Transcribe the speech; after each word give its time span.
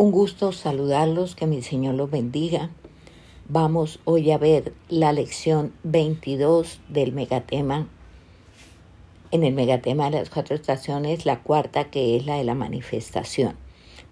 Un 0.00 0.12
gusto 0.12 0.52
saludarlos, 0.52 1.34
que 1.34 1.48
mi 1.48 1.60
Señor 1.60 1.96
los 1.96 2.08
bendiga. 2.08 2.70
Vamos 3.48 3.98
hoy 4.04 4.30
a 4.30 4.38
ver 4.38 4.72
la 4.88 5.12
lección 5.12 5.72
22 5.82 6.78
del 6.88 7.12
megatema. 7.12 7.88
En 9.32 9.42
el 9.42 9.54
megatema 9.54 10.04
de 10.04 10.20
las 10.20 10.30
cuatro 10.30 10.54
estaciones, 10.54 11.26
la 11.26 11.42
cuarta 11.42 11.90
que 11.90 12.16
es 12.16 12.26
la 12.26 12.36
de 12.36 12.44
la 12.44 12.54
manifestación. 12.54 13.56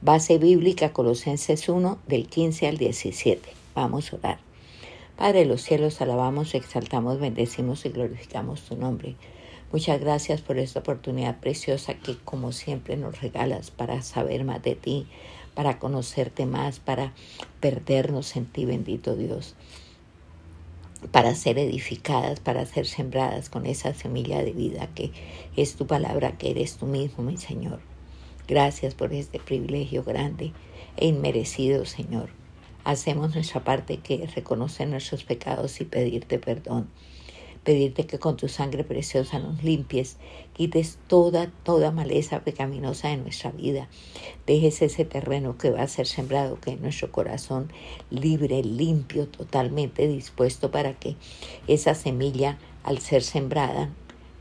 Base 0.01 0.39
bíblica 0.39 0.93
Colosenses 0.93 1.69
1 1.69 2.01
del 2.09 2.27
15 2.27 2.67
al 2.67 2.79
17. 2.79 3.49
Vamos 3.77 4.13
a 4.13 4.17
orar. 4.17 4.39
Padre 5.17 5.39
de 5.39 5.47
los 5.47 5.63
cielos, 5.63 6.01
alabamos, 6.01 6.57
exaltamos, 6.57 7.21
bendecimos 7.21 7.87
y 7.87 7.91
glorificamos 7.91 8.63
tu 8.63 8.75
nombre. 8.75 9.15
Muchas 9.71 10.01
gracias 10.01 10.41
por 10.41 10.59
esta 10.59 10.81
oportunidad 10.81 11.39
preciosa 11.39 11.95
que 11.95 12.17
como 12.25 12.51
siempre 12.51 12.97
nos 12.97 13.21
regalas 13.21 13.71
para 13.71 14.03
saber 14.03 14.43
más 14.45 14.63
de 14.63 14.75
ti, 14.75 15.07
para 15.57 15.81
conocerte 15.81 16.47
más, 16.47 16.79
para 16.79 17.13
perdernos 17.61 18.37
en 18.37 18.47
ti, 18.47 18.65
bendito 18.65 19.17
Dios, 19.17 19.57
para 21.11 21.35
ser 21.35 21.59
edificadas, 21.59 22.39
para 22.39 22.65
ser 22.67 22.87
sembradas 22.87 23.49
con 23.49 23.67
esa 23.67 23.93
semilla 23.95 24.45
de 24.45 24.53
vida 24.53 24.89
que 24.95 25.11
es 25.57 25.75
tu 25.75 25.89
palabra, 25.89 26.39
que 26.39 26.51
eres 26.51 26.77
tú 26.77 26.87
mismo, 26.87 27.25
mi 27.25 27.39
Señor. 27.39 27.81
Gracias 28.47 28.95
por 28.95 29.13
este 29.13 29.41
privilegio 29.41 30.05
grande 30.05 30.53
e 30.97 31.09
inmerecido, 31.09 31.87
Señor. 31.87 32.29
Hacemos 32.85 33.35
nuestra 33.35 33.65
parte 33.65 33.97
que 33.97 34.23
es 34.23 34.37
reconocer 34.37 34.87
nuestros 34.87 35.25
pecados 35.25 35.81
y 35.81 35.85
pedirte 35.85 36.39
perdón 36.39 36.89
pedirte 37.67 38.07
que 38.07 38.21
con 38.21 38.37
tu 38.37 38.47
sangre 38.47 38.85
preciosa 38.85 39.41
nos 39.41 39.65
limpies, 39.65 40.19
quites 40.53 40.99
toda, 41.09 41.51
toda 41.65 41.91
maleza 41.91 42.45
pecaminosa 42.45 43.09
de 43.09 43.17
nuestra 43.17 43.51
vida, 43.51 43.89
dejes 44.47 44.83
ese 44.83 45.05
terreno 45.05 45.59
que 45.59 45.71
va 45.71 45.83
a 45.83 45.89
ser 45.89 46.07
sembrado, 46.07 46.61
que 46.61 46.71
es 46.71 46.81
nuestro 46.81 47.11
corazón 47.11 47.73
libre, 48.09 48.63
limpio, 48.63 49.27
totalmente 49.27 50.07
dispuesto 50.07 50.71
para 50.71 50.95
que 50.95 51.17
esa 51.67 51.97
semilla, 51.97 52.57
al 52.85 53.01
ser 53.01 53.25
sembrada, 53.25 53.91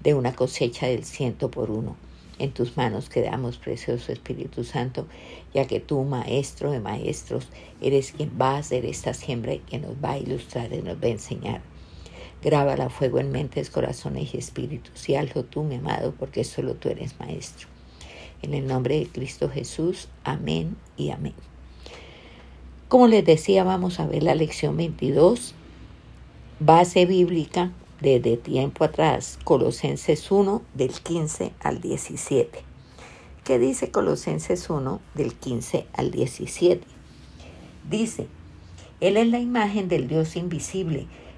de 0.04 0.14
una 0.14 0.36
cosecha 0.36 0.86
del 0.86 1.04
ciento 1.04 1.50
por 1.50 1.72
uno. 1.72 1.96
En 2.38 2.52
tus 2.52 2.78
manos 2.78 3.10
quedamos, 3.10 3.58
precioso 3.58 4.12
Espíritu 4.12 4.64
Santo, 4.64 5.08
ya 5.52 5.66
que 5.66 5.80
tú, 5.80 6.04
Maestro 6.04 6.70
de 6.70 6.80
Maestros, 6.80 7.48
eres 7.82 8.12
quien 8.12 8.32
va 8.40 8.52
a 8.52 8.60
hacer 8.60 8.86
esta 8.86 9.16
siembra 9.16 9.56
y 9.56 9.60
quien 9.62 9.82
nos 9.82 9.94
va 9.94 10.12
a 10.12 10.20
ilustrar 10.20 10.72
y 10.72 10.84
nos 10.84 10.98
va 10.98 11.08
a 11.08 11.10
enseñar. 11.10 11.75
Grábala 12.46 12.92
fuego 12.92 13.18
en 13.18 13.32
mentes, 13.32 13.72
corazones 13.72 14.36
y 14.36 14.38
espíritus 14.38 15.10
y 15.10 15.16
hazlo 15.16 15.46
tú, 15.46 15.64
mi 15.64 15.78
amado, 15.78 16.14
porque 16.14 16.44
solo 16.44 16.76
tú 16.76 16.90
eres 16.90 17.20
maestro. 17.20 17.68
En 18.44 18.54
el 18.54 18.68
nombre 18.68 19.00
de 19.00 19.08
Cristo 19.08 19.50
Jesús, 19.50 20.10
amén 20.24 20.78
y 20.96 21.10
amén. 21.10 21.34
Como 22.88 23.08
les 23.08 23.26
decía, 23.26 23.64
vamos 23.64 24.00
a 24.00 24.06
ver 24.06 24.22
la 24.22 24.36
lección 24.36 24.78
22, 24.78 25.56
base 26.60 27.08
bíblica 27.08 27.72
desde 28.00 28.38
tiempo 28.38 28.84
atrás, 28.84 29.40
Colosenses 29.44 30.30
1 30.30 30.62
del 30.76 30.92
15 30.92 31.52
al 31.62 31.82
17. 31.82 32.60
¿Qué 33.44 33.58
dice 33.58 33.90
Colosenses 33.90 34.70
1 34.70 35.02
del 35.16 35.34
15 35.34 35.88
al 35.94 36.12
17? 36.12 36.86
Dice, 37.90 38.28
Él 39.02 39.18
es 39.18 39.30
la 39.30 39.40
imagen 39.40 39.88
del 39.88 40.08
Dios 40.08 40.36
invisible 40.36 41.08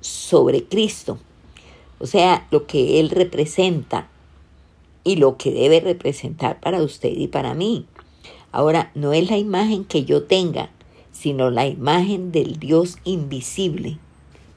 sobre 0.00 0.64
Cristo, 0.64 1.18
o 1.98 2.06
sea, 2.06 2.46
lo 2.50 2.66
que 2.66 3.00
Él 3.00 3.10
representa 3.10 4.08
y 5.04 5.16
lo 5.16 5.36
que 5.36 5.50
debe 5.50 5.80
representar 5.80 6.60
para 6.60 6.82
usted 6.82 7.10
y 7.10 7.28
para 7.28 7.54
mí. 7.54 7.86
Ahora, 8.52 8.90
no 8.94 9.12
es 9.12 9.30
la 9.30 9.38
imagen 9.38 9.84
que 9.84 10.04
yo 10.04 10.24
tenga, 10.24 10.70
sino 11.12 11.50
la 11.50 11.66
imagen 11.66 12.30
del 12.30 12.58
Dios 12.58 12.98
invisible. 13.04 13.98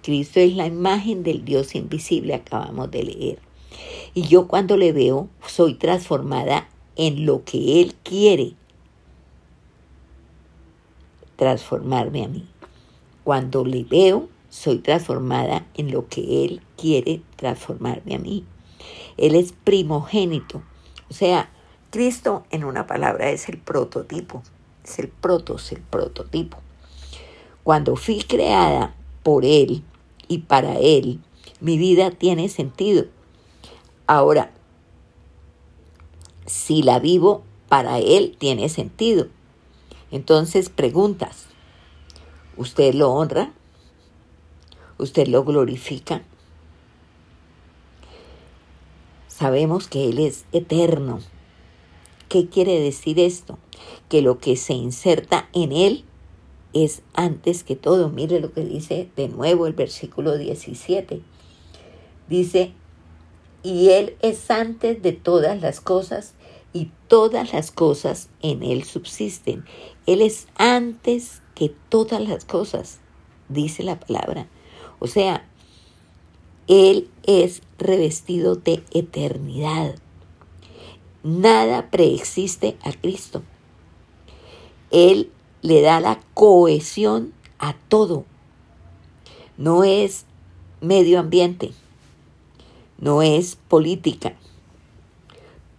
Cristo 0.04 0.40
es 0.40 0.56
la 0.56 0.68
imagen 0.68 1.24
del 1.24 1.46
Dios 1.46 1.76
invisible, 1.76 2.34
acabamos 2.34 2.92
de 2.92 3.04
leer. 3.04 3.40
Y 4.14 4.24
yo 4.24 4.48
cuando 4.48 4.78
le 4.78 4.92
veo, 4.92 5.30
soy 5.48 5.76
transformada 5.76 6.68
en 6.96 7.26
lo 7.26 7.44
que 7.44 7.82
Él 7.82 7.96
quiere 8.04 8.54
transformarme 11.36 12.24
a 12.24 12.28
mí. 12.28 12.46
Cuando 13.24 13.66
le 13.66 13.84
veo, 13.84 14.30
soy 14.52 14.80
transformada 14.80 15.66
en 15.76 15.92
lo 15.92 16.08
que 16.10 16.44
Él 16.46 16.62
quiere 16.78 17.22
transformarme 17.38 18.16
a 18.16 18.20
mí. 18.20 18.46
Él 19.18 19.34
es 19.34 19.54
primogénito. 19.54 20.62
O 21.10 21.14
sea, 21.14 21.50
Cristo 21.90 22.44
en 22.52 22.66
una 22.66 22.86
palabra 22.86 23.32
es 23.32 23.48
el 23.48 23.58
prototipo. 23.58 24.44
Es 24.84 25.00
el 25.00 25.08
protos, 25.08 25.72
el 25.72 25.82
prototipo. 25.82 26.58
Cuando 27.64 27.96
fui 27.96 28.20
creada 28.24 28.94
por 29.24 29.46
Él 29.46 29.84
y 30.28 30.40
para 30.40 30.78
Él, 30.78 31.22
mi 31.62 31.78
vida 31.78 32.12
tiene 32.12 32.50
sentido. 32.50 33.06
Ahora, 34.06 34.52
si 36.46 36.84
la 36.84 37.00
vivo 37.00 37.44
para 37.70 38.00
Él, 38.00 38.36
tiene 38.38 38.68
sentido. 38.68 39.28
Entonces 40.12 40.70
preguntas, 40.70 41.46
¿usted 42.58 42.94
lo 42.94 43.14
honra? 43.14 43.54
Usted 45.02 45.28
lo 45.28 45.44
glorifica. 45.44 46.22
Sabemos 49.28 49.88
que 49.88 50.10
Él 50.10 50.20
es 50.20 50.46
eterno. 50.52 51.20
¿Qué 52.30 52.48
quiere 52.48 52.80
decir 52.80 53.20
esto? 53.20 53.58
Que 54.08 54.22
lo 54.22 54.38
que 54.38 54.56
se 54.56 54.74
inserta 54.74 55.50
en 55.54 55.72
Él 55.72 56.06
es 56.74 57.02
antes 57.14 57.64
que 57.64 57.76
todo. 57.76 58.10
Mire 58.10 58.40
lo 58.40 58.54
que 58.54 58.64
dice 58.64 59.10
de 59.16 59.28
nuevo 59.28 59.68
el 59.68 59.74
versículo 59.74 60.38
17. 60.38 61.22
Dice, 62.30 62.74
y 63.64 63.90
Él 63.90 64.16
es 64.22 64.50
antes 64.52 65.02
de 65.02 65.12
todas 65.12 65.60
las 65.62 65.82
cosas 65.82 66.36
y 66.72 66.92
todas 67.08 67.52
las 67.52 67.72
cosas 67.72 68.30
en 68.42 68.64
Él 68.64 68.84
subsisten. 68.84 69.66
Él 70.06 70.22
es 70.22 70.48
antes 70.56 71.42
que 71.56 71.74
todas 71.90 72.22
las 72.22 72.46
cosas, 72.46 73.00
dice 73.50 73.84
la 73.84 74.00
palabra. 74.00 74.48
O 75.02 75.08
sea, 75.08 75.44
Él 76.68 77.10
es 77.24 77.64
revestido 77.80 78.56
de 78.56 78.84
eternidad. 78.92 79.96
Nada 81.24 81.90
preexiste 81.90 82.78
a 82.84 82.94
Cristo. 82.94 83.42
Él 84.92 85.32
le 85.64 85.82
da 85.82 86.00
la 86.02 86.20
cohesión 86.36 87.34
a 87.58 87.74
todo. 87.74 88.26
No 89.58 89.84
es 89.84 90.26
medio 90.82 91.20
ambiente, 91.20 91.72
no 93.00 93.24
es 93.24 93.56
política. 93.56 94.36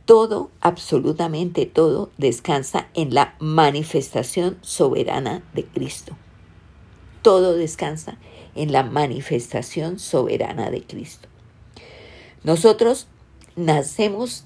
Todo, 0.05 0.51
absolutamente 0.61 1.65
todo, 1.67 2.11
descansa 2.19 2.89
en 2.95 3.15
la 3.15 3.37
manifestación 3.39 4.59
soberana 4.63 5.45
de 5.55 5.65
Cristo. 5.65 6.17
Todo 7.23 7.53
descansa 7.53 8.19
en 8.55 8.73
la 8.73 8.83
manifestación 8.83 9.99
soberana 9.99 10.71
de 10.71 10.83
Cristo. 10.83 11.29
Nosotros 12.45 13.07
nacemos 13.57 14.45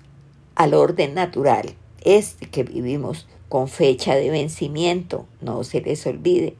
al 0.54 0.74
orden 0.74 1.14
natural, 1.14 1.74
este 2.02 2.46
que 2.48 2.62
vivimos 2.62 3.26
con 3.48 3.68
fecha 3.68 4.14
de 4.14 4.30
vencimiento, 4.30 5.26
no 5.40 5.64
se 5.64 5.80
les 5.80 6.06
olvide. 6.06 6.56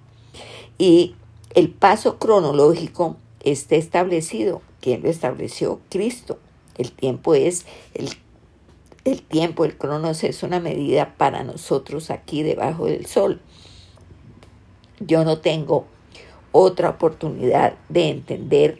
Y 0.79 1.15
el 1.55 1.71
paso 1.71 2.19
cronológico 2.19 3.17
está 3.43 3.77
establecido. 3.77 4.63
¿Quién 4.81 5.03
lo 5.03 5.09
estableció? 5.09 5.81
Cristo. 5.89 6.39
El 6.77 6.93
tiempo 6.93 7.35
es 7.35 7.65
el, 7.95 8.11
el 9.05 9.23
tiempo, 9.23 9.65
el 9.65 9.77
cronos 9.77 10.23
es 10.25 10.43
una 10.43 10.61
medida 10.61 11.15
para 11.17 11.43
nosotros 11.43 12.11
aquí 12.11 12.43
debajo 12.43 12.87
del 12.87 13.07
sol. 13.07 13.41
Yo 15.01 15.25
no 15.25 15.39
tengo 15.39 15.87
otra 16.57 16.89
oportunidad 16.89 17.75
de 17.91 18.09
entender 18.09 18.79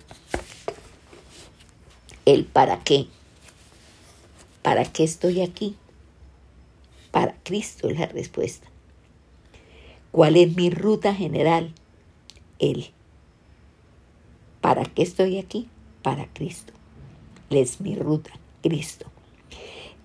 el 2.25 2.47
para 2.47 2.83
qué. 2.83 3.07
¿Para 4.63 4.85
qué 4.85 5.05
estoy 5.05 5.43
aquí? 5.43 5.77
Para 7.11 7.37
Cristo 7.43 7.91
es 7.91 7.99
la 7.99 8.07
respuesta. 8.07 8.67
¿Cuál 10.11 10.37
es 10.37 10.57
mi 10.57 10.71
ruta 10.71 11.15
general? 11.15 11.75
Él. 12.59 12.93
¿Para 14.63 14.85
qué 14.87 15.03
estoy 15.03 15.39
aquí? 15.39 15.69
Para 16.03 16.27
Cristo. 16.33 16.73
Él 17.51 17.59
es 17.59 17.83
mi 17.83 17.95
ruta, 17.95 18.31
Cristo. 18.63 19.05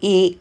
Y 0.02 0.40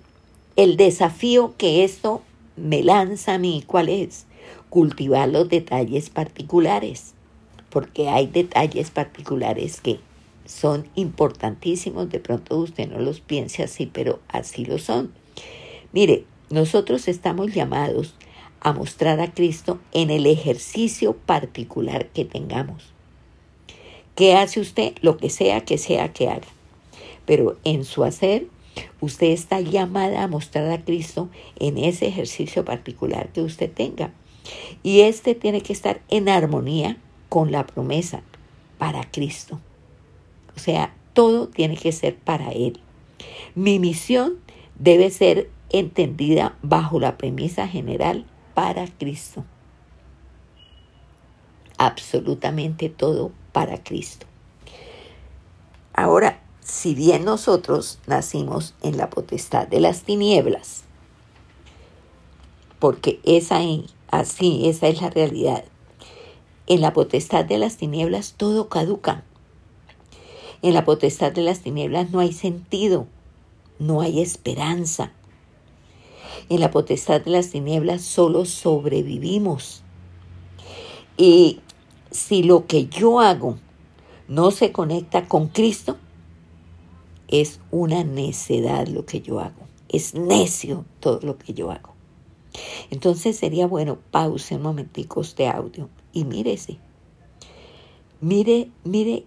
el 0.56 0.76
desafío 0.76 1.54
que 1.56 1.84
esto 1.84 2.22
me 2.56 2.82
lanza 2.82 3.34
a 3.34 3.38
mí, 3.38 3.62
¿cuál 3.66 3.88
es? 3.88 4.26
Cultivar 4.68 5.28
los 5.28 5.48
detalles 5.48 6.10
particulares, 6.10 7.14
porque 7.70 8.08
hay 8.08 8.26
detalles 8.26 8.90
particulares 8.90 9.80
que 9.80 10.00
son 10.44 10.88
importantísimos, 10.96 12.10
de 12.10 12.18
pronto 12.18 12.56
usted 12.58 12.88
no 12.88 12.98
los 12.98 13.20
piense 13.20 13.62
así, 13.62 13.86
pero 13.86 14.20
así 14.28 14.64
lo 14.64 14.78
son. 14.78 15.12
Mire, 15.92 16.24
nosotros 16.50 17.06
estamos 17.08 17.54
llamados 17.54 18.14
a 18.60 18.72
mostrar 18.72 19.20
a 19.20 19.32
Cristo 19.32 19.78
en 19.92 20.10
el 20.10 20.26
ejercicio 20.26 21.14
particular 21.14 22.08
que 22.08 22.24
tengamos. 22.24 22.92
¿Qué 24.14 24.34
hace 24.34 24.60
usted? 24.60 24.94
Lo 25.00 25.16
que 25.16 25.30
sea 25.30 25.64
que 25.64 25.78
sea 25.78 26.12
que 26.12 26.28
haga. 26.28 26.48
Pero 27.24 27.56
en 27.64 27.84
su 27.84 28.04
hacer, 28.04 28.48
usted 29.00 29.28
está 29.28 29.60
llamada 29.60 30.22
a 30.22 30.28
mostrar 30.28 30.70
a 30.70 30.84
Cristo 30.84 31.30
en 31.58 31.78
ese 31.78 32.08
ejercicio 32.08 32.64
particular 32.64 33.28
que 33.32 33.40
usted 33.40 33.70
tenga. 33.70 34.12
Y 34.82 35.02
este 35.02 35.34
tiene 35.34 35.62
que 35.62 35.72
estar 35.72 36.02
en 36.08 36.28
armonía 36.28 36.98
con 37.30 37.50
la 37.50 37.66
promesa 37.66 38.20
para 38.76 39.10
Cristo. 39.10 39.58
O 40.54 40.58
sea, 40.58 40.94
todo 41.14 41.48
tiene 41.48 41.78
que 41.78 41.92
ser 41.92 42.16
para 42.16 42.50
Él. 42.50 42.80
Mi 43.54 43.78
misión 43.78 44.34
debe 44.78 45.10
ser 45.10 45.48
entendida 45.70 46.58
bajo 46.60 47.00
la 47.00 47.16
premisa 47.16 47.66
general 47.66 48.26
para 48.52 48.86
Cristo. 48.86 49.44
Absolutamente 51.78 52.90
todo 52.90 53.32
para 53.52 53.82
Cristo. 53.82 54.26
Ahora, 55.94 56.40
si 56.60 56.94
bien 56.94 57.24
nosotros 57.24 58.00
nacimos 58.06 58.74
en 58.82 58.96
la 58.96 59.08
potestad 59.10 59.66
de 59.66 59.80
las 59.80 60.02
tinieblas, 60.02 60.84
porque 62.78 63.20
esa 63.24 63.60
así, 64.10 64.68
esa 64.68 64.88
es 64.88 65.00
la 65.00 65.10
realidad. 65.10 65.64
En 66.70 66.82
la 66.82 66.92
potestad 66.92 67.44
de 67.44 67.58
las 67.58 67.78
tinieblas 67.78 68.34
todo 68.36 68.68
caduca. 68.68 69.24
En 70.62 70.72
la 70.72 70.84
potestad 70.84 71.32
de 71.32 71.42
las 71.42 71.62
tinieblas 71.62 72.12
no 72.12 72.20
hay 72.20 72.32
sentido, 72.32 73.08
no 73.80 74.02
hay 74.02 74.20
esperanza. 74.20 75.10
En 76.48 76.60
la 76.60 76.70
potestad 76.70 77.22
de 77.22 77.32
las 77.32 77.50
tinieblas 77.50 78.02
solo 78.02 78.44
sobrevivimos. 78.44 79.82
Y 81.16 81.58
si 82.12 82.44
lo 82.44 82.68
que 82.68 82.86
yo 82.86 83.18
hago 83.18 83.58
no 84.28 84.52
se 84.52 84.70
conecta 84.70 85.26
con 85.26 85.48
Cristo, 85.48 85.96
es 87.26 87.58
una 87.72 88.04
necedad 88.04 88.86
lo 88.86 89.06
que 89.06 89.20
yo 89.20 89.40
hago. 89.40 89.66
Es 89.88 90.14
necio 90.14 90.84
todo 91.00 91.18
lo 91.24 91.36
que 91.36 91.52
yo 91.52 91.72
hago. 91.72 91.94
Entonces 92.90 93.36
sería 93.36 93.66
bueno, 93.66 93.98
pause 94.12 94.54
un 94.54 94.62
momentico 94.62 95.22
este 95.22 95.48
audio 95.48 95.88
y 96.12 96.24
mírese. 96.24 96.78
Mire, 98.20 98.68
mire 98.84 99.24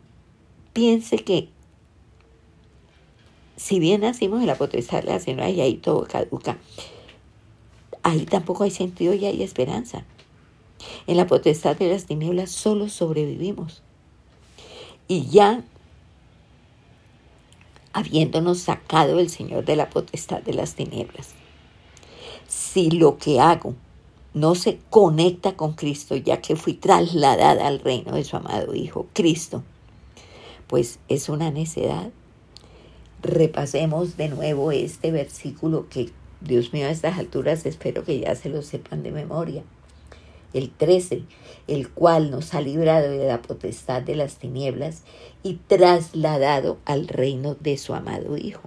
piense 0.74 1.18
que 1.18 1.50
si 3.56 3.80
bien 3.80 4.02
nacimos 4.02 4.42
en 4.42 4.48
la 4.48 4.56
potestad 4.56 5.04
de 5.04 5.12
la 5.12 5.20
Señora 5.20 5.50
y 5.50 5.62
ahí 5.62 5.76
todo 5.76 6.06
caduca, 6.06 6.58
ahí 8.02 8.26
tampoco 8.26 8.64
hay 8.64 8.72
sentido 8.72 9.14
y 9.14 9.26
hay 9.26 9.44
esperanza. 9.44 10.04
En 11.08 11.16
la 11.16 11.28
potestad 11.28 11.78
de 11.78 11.90
las 11.90 12.06
tinieblas 12.06 12.52
solo 12.52 12.90
sobrevivimos. 12.90 13.84
Y 15.08 15.28
ya 15.28 15.64
habiéndonos 17.94 18.60
sacado 18.60 19.20
el 19.20 19.30
Señor 19.30 19.64
de 19.66 19.76
la 19.76 19.90
potestad 19.90 20.42
de 20.42 20.54
las 20.54 20.74
tinieblas, 20.74 21.30
si 22.48 22.90
lo 22.90 23.18
que 23.18 23.40
hago 23.40 23.76
no 24.34 24.56
se 24.56 24.80
conecta 24.90 25.56
con 25.56 25.74
Cristo, 25.74 26.16
ya 26.16 26.42
que 26.42 26.56
fui 26.56 26.74
trasladada 26.74 27.68
al 27.68 27.80
reino 27.80 28.16
de 28.16 28.24
su 28.24 28.36
amado 28.36 28.74
Hijo, 28.74 29.08
Cristo, 29.14 29.64
pues 30.68 31.00
es 31.08 31.30
una 31.30 31.52
necedad. 31.52 32.10
Repasemos 33.22 34.18
de 34.18 34.30
nuevo 34.30 34.72
este 34.72 35.12
versículo 35.12 35.88
que, 35.90 36.10
Dios 36.42 36.74
mío, 36.74 36.88
a 36.88 36.92
estas 36.92 37.18
alturas 37.18 37.66
espero 37.66 38.04
que 38.04 38.20
ya 38.20 38.36
se 38.36 38.50
lo 38.50 38.62
sepan 38.62 39.04
de 39.04 39.12
memoria. 39.12 39.64
El 40.54 40.70
13, 40.70 41.24
el 41.68 41.90
cual 41.90 42.30
nos 42.30 42.54
ha 42.54 42.62
librado 42.62 43.10
de 43.10 43.28
la 43.28 43.42
potestad 43.42 44.02
de 44.02 44.16
las 44.16 44.36
tinieblas 44.36 45.02
y 45.42 45.56
trasladado 45.68 46.78
al 46.86 47.08
reino 47.08 47.56
de 47.56 47.78
su 47.78 47.94
amado 47.94 48.38
Hijo. 48.38 48.62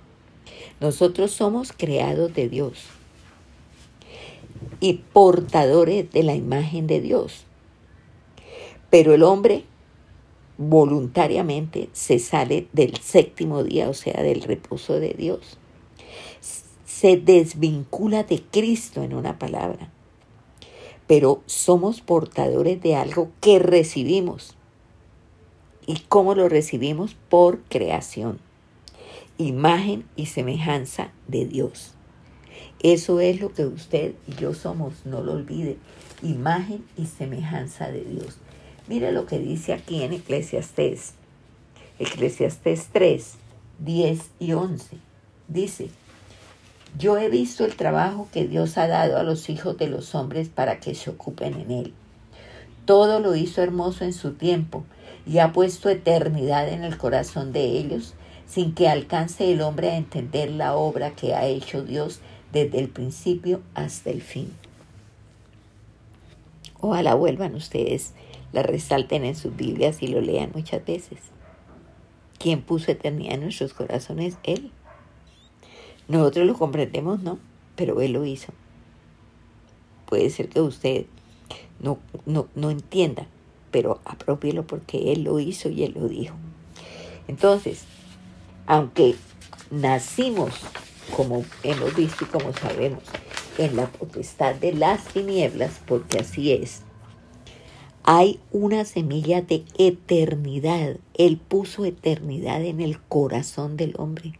Nosotros 0.80 1.30
somos 1.32 1.72
creados 1.72 2.34
de 2.34 2.48
Dios 2.48 2.86
y 4.80 4.94
portadores 5.12 6.10
de 6.10 6.22
la 6.22 6.34
imagen 6.34 6.86
de 6.86 7.00
Dios. 7.00 7.46
Pero 8.90 9.14
el 9.14 9.22
hombre 9.22 9.64
voluntariamente 10.58 11.88
se 11.92 12.18
sale 12.18 12.68
del 12.72 12.96
séptimo 12.96 13.62
día, 13.62 13.88
o 13.88 13.94
sea, 13.94 14.22
del 14.22 14.42
reposo 14.42 14.98
de 14.98 15.10
Dios. 15.10 15.58
Se 16.84 17.16
desvincula 17.16 18.22
de 18.24 18.42
Cristo 18.42 19.02
en 19.02 19.14
una 19.14 19.38
palabra. 19.38 19.90
Pero 21.06 21.42
somos 21.46 22.00
portadores 22.00 22.80
de 22.80 22.96
algo 22.96 23.30
que 23.40 23.58
recibimos. 23.58 24.56
¿Y 25.86 26.00
cómo 26.08 26.34
lo 26.34 26.48
recibimos? 26.48 27.14
Por 27.28 27.60
creación. 27.64 28.40
Imagen 29.38 30.06
y 30.16 30.26
semejanza 30.26 31.12
de 31.28 31.46
Dios. 31.46 31.95
Eso 32.82 33.20
es 33.20 33.40
lo 33.40 33.52
que 33.52 33.66
usted 33.66 34.12
y 34.26 34.34
yo 34.34 34.54
somos, 34.54 34.94
no 35.04 35.22
lo 35.22 35.32
olvide. 35.32 35.76
Imagen 36.22 36.84
y 36.96 37.06
semejanza 37.06 37.90
de 37.90 38.04
Dios. 38.04 38.38
Mire 38.88 39.12
lo 39.12 39.26
que 39.26 39.38
dice 39.38 39.72
aquí 39.72 40.02
en 40.02 40.12
Eclesiastés. 40.12 41.14
Eclesiastés 41.98 42.88
3, 42.92 43.34
10 43.78 44.20
y 44.38 44.52
11. 44.52 44.98
Dice, 45.48 45.88
yo 46.98 47.18
he 47.18 47.28
visto 47.28 47.64
el 47.64 47.76
trabajo 47.76 48.28
que 48.32 48.46
Dios 48.46 48.78
ha 48.78 48.86
dado 48.86 49.18
a 49.18 49.22
los 49.22 49.50
hijos 49.50 49.76
de 49.76 49.88
los 49.88 50.14
hombres 50.14 50.48
para 50.48 50.80
que 50.80 50.94
se 50.94 51.10
ocupen 51.10 51.54
en 51.54 51.70
él. 51.70 51.94
Todo 52.84 53.20
lo 53.20 53.34
hizo 53.34 53.62
hermoso 53.62 54.04
en 54.04 54.12
su 54.12 54.32
tiempo 54.32 54.84
y 55.26 55.38
ha 55.38 55.52
puesto 55.52 55.88
eternidad 55.90 56.68
en 56.68 56.84
el 56.84 56.96
corazón 56.96 57.52
de 57.52 57.64
ellos, 57.64 58.14
sin 58.46 58.74
que 58.74 58.88
alcance 58.88 59.50
el 59.50 59.60
hombre 59.60 59.90
a 59.90 59.96
entender 59.96 60.50
la 60.52 60.76
obra 60.76 61.10
que 61.10 61.34
ha 61.34 61.46
hecho 61.46 61.82
Dios 61.82 62.20
desde 62.52 62.78
el 62.78 62.88
principio 62.88 63.60
hasta 63.74 64.10
el 64.10 64.22
fin. 64.22 64.52
Ojalá 66.80 67.14
vuelvan 67.14 67.54
ustedes 67.54 68.12
la 68.52 68.62
resalten 68.62 69.24
en 69.24 69.34
sus 69.34 69.54
Biblias 69.54 70.02
y 70.02 70.08
lo 70.08 70.20
lean 70.20 70.50
muchas 70.54 70.84
veces. 70.84 71.18
¿Quién 72.38 72.62
puso 72.62 72.90
eternidad 72.90 73.34
en 73.34 73.42
nuestros 73.42 73.74
corazones? 73.74 74.38
Él. 74.44 74.70
Nosotros 76.08 76.46
lo 76.46 76.54
comprendemos, 76.54 77.22
¿no? 77.22 77.38
Pero 77.74 78.00
Él 78.00 78.12
lo 78.12 78.24
hizo. 78.24 78.52
Puede 80.06 80.30
ser 80.30 80.48
que 80.48 80.60
usted 80.60 81.06
no, 81.80 81.98
no, 82.24 82.48
no 82.54 82.70
entienda, 82.70 83.26
pero 83.70 84.00
apropielo 84.04 84.66
porque 84.66 85.12
Él 85.12 85.24
lo 85.24 85.40
hizo 85.40 85.68
y 85.68 85.82
Él 85.82 85.94
lo 85.98 86.08
dijo. 86.08 86.36
Entonces, 87.28 87.84
aunque 88.66 89.16
nacimos, 89.70 90.52
como 91.14 91.44
hemos 91.62 91.94
visto 91.94 92.24
y 92.24 92.28
como 92.28 92.52
sabemos, 92.52 93.02
en 93.58 93.76
la 93.76 93.86
potestad 93.86 94.54
de 94.54 94.72
las 94.72 95.04
tinieblas, 95.04 95.80
porque 95.86 96.18
así 96.18 96.52
es, 96.52 96.82
hay 98.08 98.38
una 98.52 98.84
semilla 98.84 99.42
de 99.42 99.64
eternidad. 99.78 100.98
Él 101.14 101.38
puso 101.38 101.84
eternidad 101.84 102.64
en 102.64 102.80
el 102.80 103.00
corazón 103.00 103.76
del 103.76 103.94
hombre. 103.98 104.38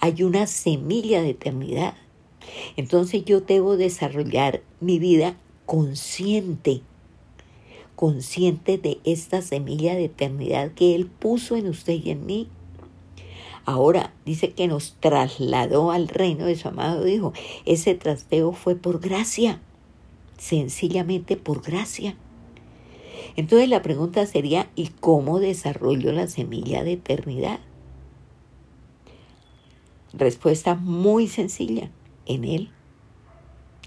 Hay 0.00 0.22
una 0.22 0.46
semilla 0.46 1.20
de 1.20 1.30
eternidad. 1.30 1.94
Entonces 2.76 3.26
yo 3.26 3.42
debo 3.42 3.76
desarrollar 3.76 4.62
mi 4.80 4.98
vida 4.98 5.36
consciente, 5.66 6.80
consciente 7.94 8.78
de 8.78 9.00
esta 9.04 9.42
semilla 9.42 9.94
de 9.94 10.06
eternidad 10.06 10.72
que 10.72 10.94
Él 10.94 11.06
puso 11.06 11.56
en 11.56 11.68
usted 11.68 11.92
y 12.02 12.10
en 12.10 12.24
mí. 12.24 12.48
Ahora 13.68 14.14
dice 14.24 14.52
que 14.52 14.66
nos 14.66 14.94
trasladó 14.98 15.90
al 15.90 16.08
reino 16.08 16.46
de 16.46 16.56
su 16.56 16.68
amado 16.68 17.06
Hijo. 17.06 17.34
Ese 17.66 17.94
trasteo 17.94 18.52
fue 18.52 18.76
por 18.76 18.98
gracia, 18.98 19.60
sencillamente 20.38 21.36
por 21.36 21.60
gracia. 21.60 22.16
Entonces 23.36 23.68
la 23.68 23.82
pregunta 23.82 24.24
sería, 24.24 24.70
¿y 24.74 24.88
cómo 24.88 25.38
desarrollo 25.38 26.12
la 26.12 26.28
semilla 26.28 26.82
de 26.82 26.92
eternidad? 26.92 27.60
Respuesta 30.14 30.74
muy 30.74 31.28
sencilla, 31.28 31.90
en 32.24 32.44
Él, 32.44 32.70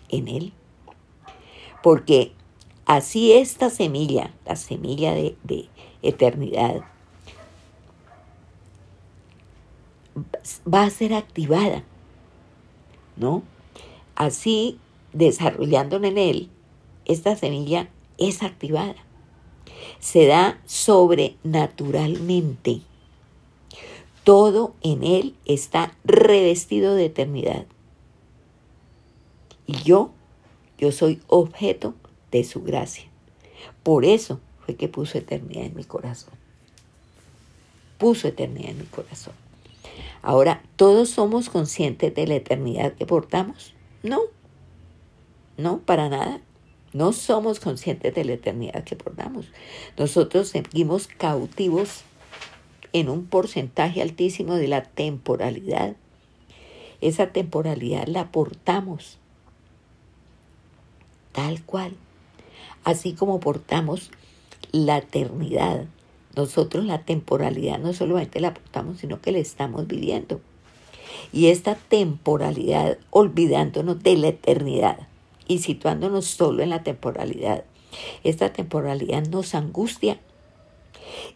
en 0.09 0.27
Él. 0.27 0.53
Porque 1.81 2.33
así 2.85 3.33
esta 3.33 3.71
semilla, 3.71 4.31
la 4.45 4.55
semilla 4.57 5.15
de, 5.15 5.35
de 5.43 5.69
eternidad, 6.03 6.83
va 10.72 10.84
a 10.84 10.90
ser 10.90 11.13
activada, 11.13 11.84
¿no? 13.18 13.44
Así, 14.16 14.80
desarrollándola 15.13 16.08
en 16.08 16.18
él, 16.18 16.50
esta 17.06 17.36
semilla 17.36 17.90
es 18.18 18.42
activada. 18.44 18.96
Se 20.00 20.28
da 20.28 20.62
sobrenaturalmente. 20.66 22.82
Todo 24.24 24.75
en 24.82 25.04
él 25.04 25.36
está 25.46 25.98
revestido 26.04 26.96
de 26.96 27.06
eternidad. 27.06 27.66
Y 29.66 29.82
yo, 29.84 30.12
yo 30.78 30.92
soy 30.92 31.22
objeto 31.28 31.96
de 32.32 32.44
su 32.44 32.62
gracia. 32.62 33.06
Por 33.84 34.06
eso 34.06 34.40
fue 34.66 34.75
que 34.75 34.88
puso 34.88 35.18
eternidad 35.18 35.66
en 35.66 35.75
mi 35.75 35.84
corazón. 35.84 36.34
Puso 37.98 38.28
eternidad 38.28 38.72
en 38.72 38.80
mi 38.80 38.86
corazón. 38.86 39.34
Ahora, 40.22 40.62
¿todos 40.75 41.10
somos 41.10 41.50
conscientes 41.50 42.13
de 42.13 42.27
la 42.27 42.36
eternidad 42.36 42.93
que 42.93 43.05
portamos? 43.05 43.74
No, 44.03 44.22
no, 45.58 45.79
para 45.79 46.10
nada. 46.10 46.41
No 46.93 47.13
somos 47.13 47.60
conscientes 47.60 48.13
de 48.13 48.25
la 48.25 48.34
eternidad 48.34 48.84
que 48.84 48.96
portamos. 48.96 49.48
Nosotros 49.98 50.50
seguimos 50.50 51.08
cautivos 51.08 52.03
en 52.93 53.10
un 53.10 53.25
porcentaje 53.25 54.01
altísimo 54.01 54.55
de 54.55 54.67
la 54.67 54.84
temporalidad. 54.84 55.96
Esa 57.00 57.27
temporalidad 57.27 58.08
la 58.08 58.31
portamos 58.31 59.17
tal 61.31 61.63
cual, 61.63 61.93
así 62.84 63.13
como 63.13 63.39
portamos 63.39 64.12
la 64.72 64.98
eternidad. 64.98 65.86
Nosotros 66.35 66.85
la 66.85 67.03
temporalidad 67.03 67.79
no 67.79 67.93
solamente 67.93 68.39
la 68.39 68.53
portamos, 68.53 69.00
sino 69.00 69.21
que 69.21 69.31
la 69.31 69.39
estamos 69.39 69.88
viviendo. 69.88 70.41
Y 71.33 71.47
esta 71.47 71.75
temporalidad, 71.75 72.97
olvidándonos 73.09 74.01
de 74.01 74.17
la 74.17 74.27
eternidad 74.29 75.07
y 75.47 75.59
situándonos 75.59 76.25
solo 76.25 76.63
en 76.63 76.69
la 76.69 76.83
temporalidad, 76.83 77.65
esta 78.23 78.53
temporalidad 78.53 79.25
nos 79.27 79.55
angustia. 79.55 80.19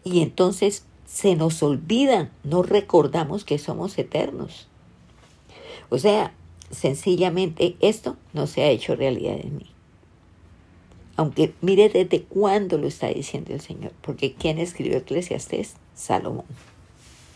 Y 0.04 0.22
entonces 0.22 0.86
se 1.06 1.36
nos 1.36 1.62
olvida, 1.62 2.32
no 2.44 2.64
recordamos 2.64 3.44
que 3.44 3.60
somos 3.60 3.98
eternos. 3.98 4.68
O 5.90 6.00
sea, 6.00 6.34
sencillamente 6.72 7.76
esto 7.80 8.18
no 8.34 8.48
se 8.48 8.64
ha 8.64 8.70
hecho 8.70 8.96
realidad 8.96 9.38
en 9.42 9.58
mí. 9.58 9.75
Aunque 11.18 11.54
mire 11.62 11.90
desde 11.90 12.24
cuándo 12.24 12.78
lo 12.78 12.88
está 12.88 13.08
diciendo 13.08 13.54
el 13.54 13.62
Señor, 13.62 13.94
porque 14.02 14.34
¿quién 14.34 14.60
escribió 14.60 14.98
Eclesiastés? 14.98 15.76
Salomón. 15.94 16.46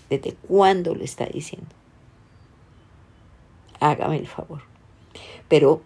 ¿Desde 0.09 0.33
cuándo 0.33 0.95
lo 0.95 1.03
está 1.03 1.25
diciendo? 1.25 1.69
Hágame 3.79 4.17
el 4.17 4.27
favor. 4.27 4.63
Pero 5.47 5.81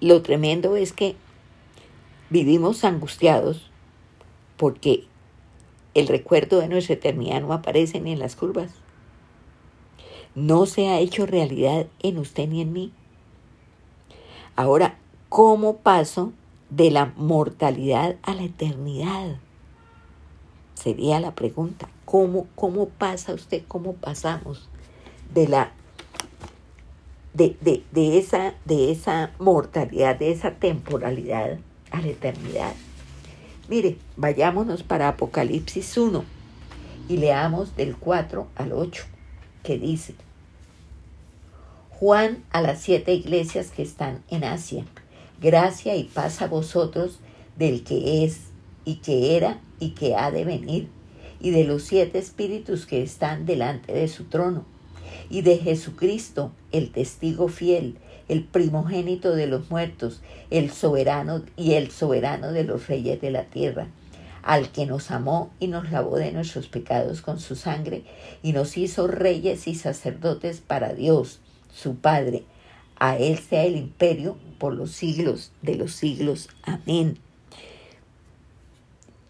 lo 0.00 0.22
tremendo 0.22 0.76
es 0.76 0.92
que 0.92 1.16
vivimos 2.30 2.84
angustiados 2.84 3.70
porque 4.56 5.04
el 5.94 6.06
recuerdo 6.08 6.60
de 6.60 6.68
nuestra 6.68 6.94
eternidad 6.94 7.40
no 7.40 7.52
aparece 7.52 8.00
ni 8.00 8.12
en 8.12 8.18
las 8.18 8.36
curvas. 8.36 8.70
No 10.34 10.66
se 10.66 10.88
ha 10.88 10.98
hecho 11.00 11.24
realidad 11.24 11.86
en 12.02 12.18
usted 12.18 12.46
ni 12.48 12.60
en 12.60 12.72
mí. 12.72 12.92
Ahora, 14.54 14.98
¿Cómo 15.36 15.76
paso 15.76 16.32
de 16.70 16.90
la 16.90 17.12
mortalidad 17.14 18.16
a 18.22 18.32
la 18.32 18.44
eternidad? 18.44 19.36
Sería 20.72 21.20
la 21.20 21.34
pregunta. 21.34 21.90
¿Cómo, 22.06 22.46
cómo 22.54 22.88
pasa 22.88 23.34
usted? 23.34 23.62
¿Cómo 23.68 23.92
pasamos 23.92 24.70
de 25.34 25.46
la 25.46 25.72
de, 27.34 27.54
de, 27.60 28.18
esa, 28.18 28.54
de 28.64 28.90
esa 28.90 29.32
mortalidad, 29.38 30.18
de 30.18 30.32
esa 30.32 30.52
temporalidad 30.52 31.58
a 31.90 32.00
la 32.00 32.08
eternidad? 32.08 32.72
Mire, 33.68 33.98
vayámonos 34.16 34.84
para 34.84 35.06
Apocalipsis 35.06 35.98
1 35.98 36.24
y 37.10 37.18
leamos 37.18 37.76
del 37.76 37.98
4 37.98 38.46
al 38.56 38.72
8, 38.72 39.04
que 39.62 39.76
dice, 39.76 40.14
Juan 41.90 42.42
a 42.52 42.62
las 42.62 42.80
siete 42.80 43.12
iglesias 43.12 43.70
que 43.70 43.82
están 43.82 44.22
en 44.30 44.44
Asia 44.44 44.86
Gracia 45.40 45.96
y 45.96 46.04
paz 46.04 46.40
a 46.40 46.46
vosotros 46.46 47.18
del 47.56 47.84
que 47.84 48.24
es 48.24 48.40
y 48.86 48.96
que 48.96 49.36
era 49.36 49.60
y 49.78 49.90
que 49.90 50.14
ha 50.14 50.30
de 50.30 50.44
venir, 50.46 50.88
y 51.40 51.50
de 51.50 51.64
los 51.64 51.82
siete 51.82 52.18
espíritus 52.18 52.86
que 52.86 53.02
están 53.02 53.44
delante 53.44 53.92
de 53.92 54.08
su 54.08 54.24
trono, 54.24 54.64
y 55.28 55.42
de 55.42 55.58
Jesucristo, 55.58 56.52
el 56.72 56.90
testigo 56.90 57.48
fiel, 57.48 57.98
el 58.28 58.44
primogénito 58.44 59.34
de 59.34 59.46
los 59.46 59.70
muertos, 59.70 60.22
el 60.50 60.70
soberano 60.70 61.42
y 61.54 61.74
el 61.74 61.90
soberano 61.90 62.52
de 62.52 62.64
los 62.64 62.86
reyes 62.86 63.20
de 63.20 63.30
la 63.30 63.44
tierra, 63.44 63.88
al 64.42 64.70
que 64.70 64.86
nos 64.86 65.10
amó 65.10 65.50
y 65.60 65.66
nos 65.66 65.90
lavó 65.90 66.16
de 66.16 66.32
nuestros 66.32 66.68
pecados 66.68 67.20
con 67.20 67.40
su 67.40 67.56
sangre, 67.56 68.04
y 68.42 68.52
nos 68.52 68.78
hizo 68.78 69.06
reyes 69.06 69.68
y 69.68 69.74
sacerdotes 69.74 70.62
para 70.62 70.94
Dios, 70.94 71.40
su 71.70 71.96
Padre, 71.96 72.44
a 72.98 73.18
Él 73.18 73.38
sea 73.38 73.64
el 73.64 73.76
imperio 73.76 74.38
por 74.58 74.74
los 74.74 74.92
siglos 74.92 75.52
de 75.62 75.76
los 75.76 75.92
siglos. 75.92 76.48
Amén. 76.62 77.18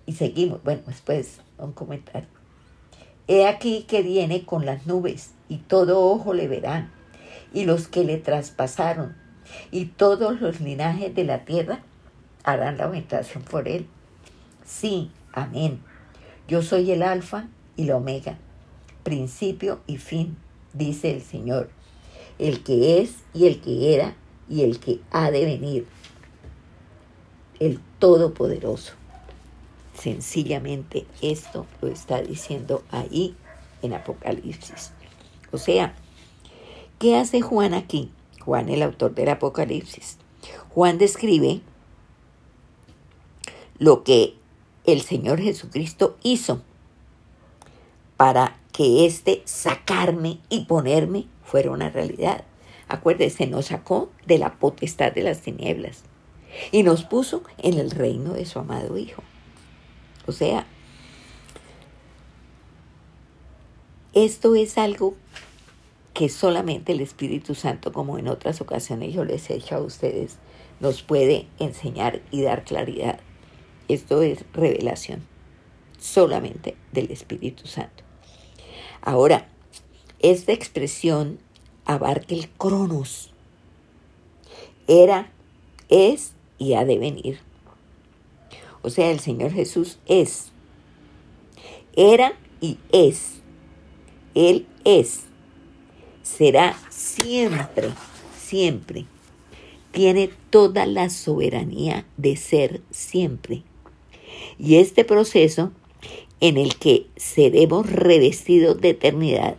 Y 0.07 0.13
seguimos. 0.13 0.63
Bueno, 0.63 0.83
después 0.87 1.41
un 1.59 1.73
comentario. 1.73 2.29
He 3.29 3.47
aquí 3.47 3.85
que 3.89 4.03
viene 4.03 4.45
con 4.45 4.67
las 4.67 4.87
nubes 4.87 5.33
y 5.49 5.57
todo 5.59 6.01
ojo 6.01 6.33
le 6.33 6.49
verá 6.49 6.91
y 7.53 7.65
los 7.65 7.89
que 7.89 8.05
le 8.05 8.19
traspasaron 8.19 9.17
y 9.71 9.87
todos 9.87 10.41
los 10.41 10.61
linajes 10.61 11.15
de 11.15 11.25
la 11.25 11.45
tierra 11.45 11.81
harán 12.45 12.79
lamentación 12.79 13.43
por 13.43 13.67
él. 13.69 13.87
Sí, 14.65 15.11
amén. 15.33 15.81
Yo 16.47 16.63
soy 16.63 16.93
el 16.93 17.03
alfa 17.03 17.49
y 17.77 17.85
la 17.85 17.97
omega, 17.97 18.39
principio 19.03 19.81
y 19.89 19.97
fin, 19.97 20.37
dice 20.73 21.11
el 21.11 21.23
Señor 21.23 21.71
el 22.39 22.63
que 22.63 23.01
es 23.01 23.15
y 23.35 23.47
el 23.47 23.61
que 23.61 23.95
era 23.95 24.15
y 24.49 24.63
el 24.63 24.79
que 24.79 25.01
ha 25.11 25.31
de 25.31 25.45
venir, 25.45 25.87
el 27.61 27.81
Todopoderoso. 27.99 28.93
Sencillamente 29.95 31.07
esto 31.23 31.67
lo 31.81 31.89
está 31.89 32.21
diciendo 32.21 32.83
ahí 32.91 33.35
en 33.83 33.95
Apocalipsis. 33.95 34.93
O 35.53 35.59
sea, 35.59 35.95
¿qué 36.99 37.17
hace 37.17 37.41
Juan 37.41 37.73
aquí? 37.73 38.11
Juan, 38.41 38.69
el 38.69 38.83
autor 38.83 39.15
del 39.15 39.31
Apocalipsis. 39.31 40.19
Juan 40.69 40.99
describe 40.99 41.61
lo 43.79 44.05
que 44.05 44.35
el 44.85 45.01
Señor 45.01 45.41
Jesucristo 45.41 46.17
hizo 46.23 46.63
para 48.17 48.59
que 48.73 49.07
éste 49.07 49.43
sacarme 49.47 50.39
y 50.49 50.67
ponerme 50.67 51.27
fuera 51.45 51.71
una 51.71 51.89
realidad. 51.89 52.45
Acuérdese, 52.89 53.47
nos 53.47 53.67
sacó 53.67 54.11
de 54.27 54.39
la 54.39 54.59
potestad 54.59 55.13
de 55.13 55.23
las 55.23 55.41
tinieblas 55.41 56.05
y 56.71 56.83
nos 56.83 57.05
puso 57.05 57.43
en 57.59 57.79
el 57.79 57.91
reino 57.91 58.33
de 58.33 58.47
su 58.47 58.59
amado 58.59 58.97
Hijo. 58.97 59.23
O 60.27 60.33
sea, 60.33 60.67
esto 64.13 64.55
es 64.55 64.79
algo 64.79 65.15
que 66.15 66.29
solamente 66.29 66.93
el 66.93 67.01
Espíritu 67.01 67.55
Santo, 67.55 67.93
como 67.93 68.19
en 68.19 68.29
otras 68.29 68.61
ocasiones 68.61 69.13
yo 69.13 69.25
les 69.25 69.51
he 69.51 69.57
hecho 69.57 69.75
a 69.77 69.81
ustedes, 69.81 70.39
nos 70.81 71.03
puede 71.03 71.47
enseñar 71.59 72.23
y 72.31 72.43
dar 72.43 72.65
claridad. 72.65 73.21
Esto 73.89 74.23
es 74.23 74.45
revelación 74.53 75.27
solamente 75.99 76.77
del 76.93 77.11
Espíritu 77.11 77.67
Santo. 77.67 78.03
Ahora, 79.03 79.49
esta 80.21 80.53
expresión 80.53 81.39
abarca 81.87 82.35
el 82.35 82.49
cronos. 82.49 83.31
Era, 84.87 85.33
es 85.89 86.35
y 86.59 86.75
ha 86.75 86.85
de 86.85 86.99
venir. 86.99 87.39
O 88.83 88.91
sea, 88.91 89.11
el 89.11 89.21
Señor 89.21 89.53
Jesús 89.53 89.99
es. 90.07 90.53
Era 91.95 92.35
y 92.61 92.79
es. 92.93 93.41
Él 94.35 94.67
es. 94.85 95.25
Será 96.23 96.77
siempre, 96.91 97.91
siempre. 98.39 99.07
Tiene 99.93 100.31
toda 100.51 100.87
la 100.87 101.09
soberanía 101.09 102.07
de 102.17 102.37
ser 102.37 102.83
siempre. 102.91 103.63
Y 104.59 104.77
este 104.77 105.05
proceso 105.05 105.73
en 106.41 106.59
el 106.59 106.77
que 106.77 107.07
seremos 107.17 107.91
revestidos 107.91 108.81
de 108.81 108.91
eternidad 108.91 109.57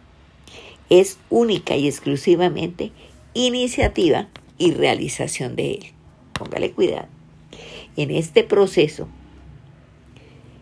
es 0.90 1.18
única 1.30 1.76
y 1.76 1.88
exclusivamente 1.88 2.92
iniciativa 3.34 4.30
y 4.58 4.72
realización 4.72 5.56
de 5.56 5.72
él. 5.72 5.86
Póngale 6.34 6.72
cuidado. 6.72 7.08
en 7.96 8.12
este 8.12 8.44
proceso 8.44 9.08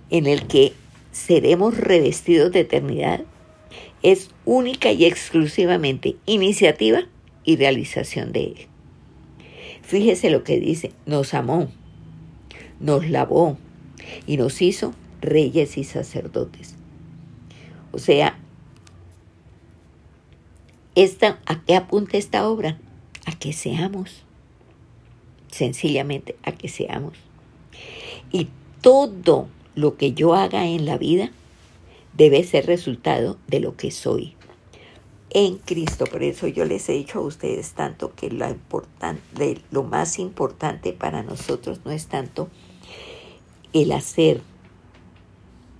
en 0.10 0.25
el 0.25 0.48
que 0.48 0.74
seremos 1.12 1.77
revestidos 1.77 2.51
de 2.51 2.62
eternidad 2.62 3.25
es 4.03 4.29
única 4.46 4.91
y 4.91 5.05
exclusivamente 5.05 6.15
iniciativa 6.25 7.01
y 7.44 7.55
realización 7.55 8.32
de 8.32 8.44
Él. 8.44 8.67
Fíjese 9.82 10.29
lo 10.29 10.44
que 10.44 10.60
dice, 10.60 10.91
nos 11.05 11.34
amó, 11.34 11.70
nos 12.79 13.10
lavó 13.10 13.58
y 14.27 14.38
nos 14.38 14.62
hizo 14.62 14.94
reyes 15.22 15.77
y 15.77 15.84
sacerdotes. 15.84 16.75
O 17.91 17.98
sea, 17.98 18.38
esta, 20.96 21.40
¿a 21.46 21.62
qué 21.64 21.75
apunta 21.75 22.18
esta 22.18 22.48
obra? 22.48 22.80
A 23.25 23.38
que 23.38 23.54
seamos, 23.54 24.24
sencillamente 25.52 26.36
a 26.44 26.54
que 26.54 26.70
seamos. 26.70 27.14
Y 28.32 28.48
todo 28.82 29.48
lo 29.75 29.98
que 29.98 30.14
yo 30.14 30.34
haga 30.34 30.66
en 30.68 30.86
la 30.86 30.98
vida 30.98 31.32
debe 32.14 32.44
ser 32.44 32.66
resultado 32.66 33.38
de 33.48 33.60
lo 33.60 33.75
que 33.75 33.92
soy 33.92 34.36
en 35.36 35.58
Cristo. 35.58 36.06
Por 36.06 36.24
eso 36.24 36.48
yo 36.48 36.64
les 36.64 36.88
he 36.88 36.94
dicho 36.94 37.20
a 37.20 37.24
ustedes 37.24 37.74
tanto 37.74 38.14
que 38.16 38.30
lo, 38.30 38.46
lo 39.72 39.84
más 39.84 40.18
importante 40.18 40.94
para 40.94 41.24
nosotros 41.24 41.82
no 41.84 41.92
es 41.92 42.08
tanto 42.08 42.50
el 43.74 43.92
hacer 43.92 44.42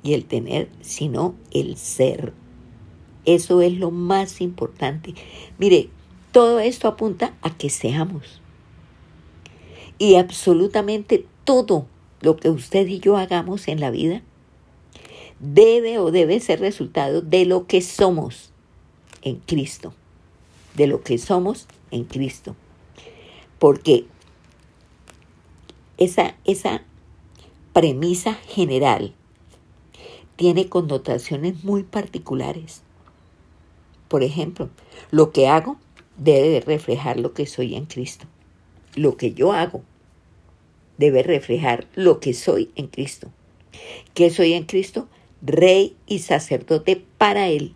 y 0.04 0.14
el 0.14 0.26
tener, 0.26 0.70
sino 0.82 1.36
el 1.52 1.78
ser. 1.78 2.34
Eso 3.26 3.62
es 3.62 3.74
lo 3.74 3.92
más 3.92 4.42
importante. 4.42 5.14
Mire, 5.58 5.90
todo 6.32 6.60
esto 6.60 6.88
apunta 6.88 7.34
a 7.42 7.56
que 7.56 7.70
seamos. 7.70 8.42
Y 9.98 10.16
absolutamente 10.16 11.26
todo 11.44 11.88
lo 12.22 12.38
que 12.38 12.50
usted 12.50 12.88
y 12.88 13.00
yo 13.00 13.18
hagamos 13.18 13.68
en 13.68 13.80
la 13.80 13.92
vida 13.92 14.22
debe 15.40 16.00
o 16.00 16.12
debe 16.12 16.40
ser 16.40 16.60
resultado 16.60 17.22
de 17.22 17.46
lo 17.46 17.68
que 17.68 17.82
somos 17.82 18.52
en 19.22 19.38
Cristo, 19.38 19.94
de 20.76 20.88
lo 20.88 21.02
que 21.02 21.18
somos 21.18 21.68
en 21.92 22.04
Cristo. 22.04 22.56
Porque 23.60 24.06
esa, 25.98 26.36
esa 26.46 26.84
premisa 27.74 28.34
general 28.34 29.14
tiene 30.36 30.68
connotaciones 30.68 31.64
muy 31.64 31.84
particulares. 31.84 32.82
Por 34.16 34.24
ejemplo, 34.24 34.70
lo 35.12 35.34
que 35.34 35.50
hago 35.50 35.76
debe 36.16 36.62
reflejar 36.62 37.20
lo 37.20 37.34
que 37.34 37.46
soy 37.46 37.76
en 37.76 37.84
Cristo. 37.86 38.28
Lo 38.96 39.18
que 39.18 39.34
yo 39.34 39.52
hago 39.52 39.84
debe 40.98 41.22
reflejar 41.22 41.86
lo 41.96 42.22
que 42.22 42.34
soy 42.34 42.72
en 42.78 42.88
Cristo. 42.88 43.30
¿Qué 44.14 44.30
soy 44.30 44.54
en 44.54 44.64
Cristo? 44.64 45.10
Rey 45.42 45.98
y 46.08 46.20
sacerdote 46.20 47.04
para 47.18 47.50
Él. 47.50 47.74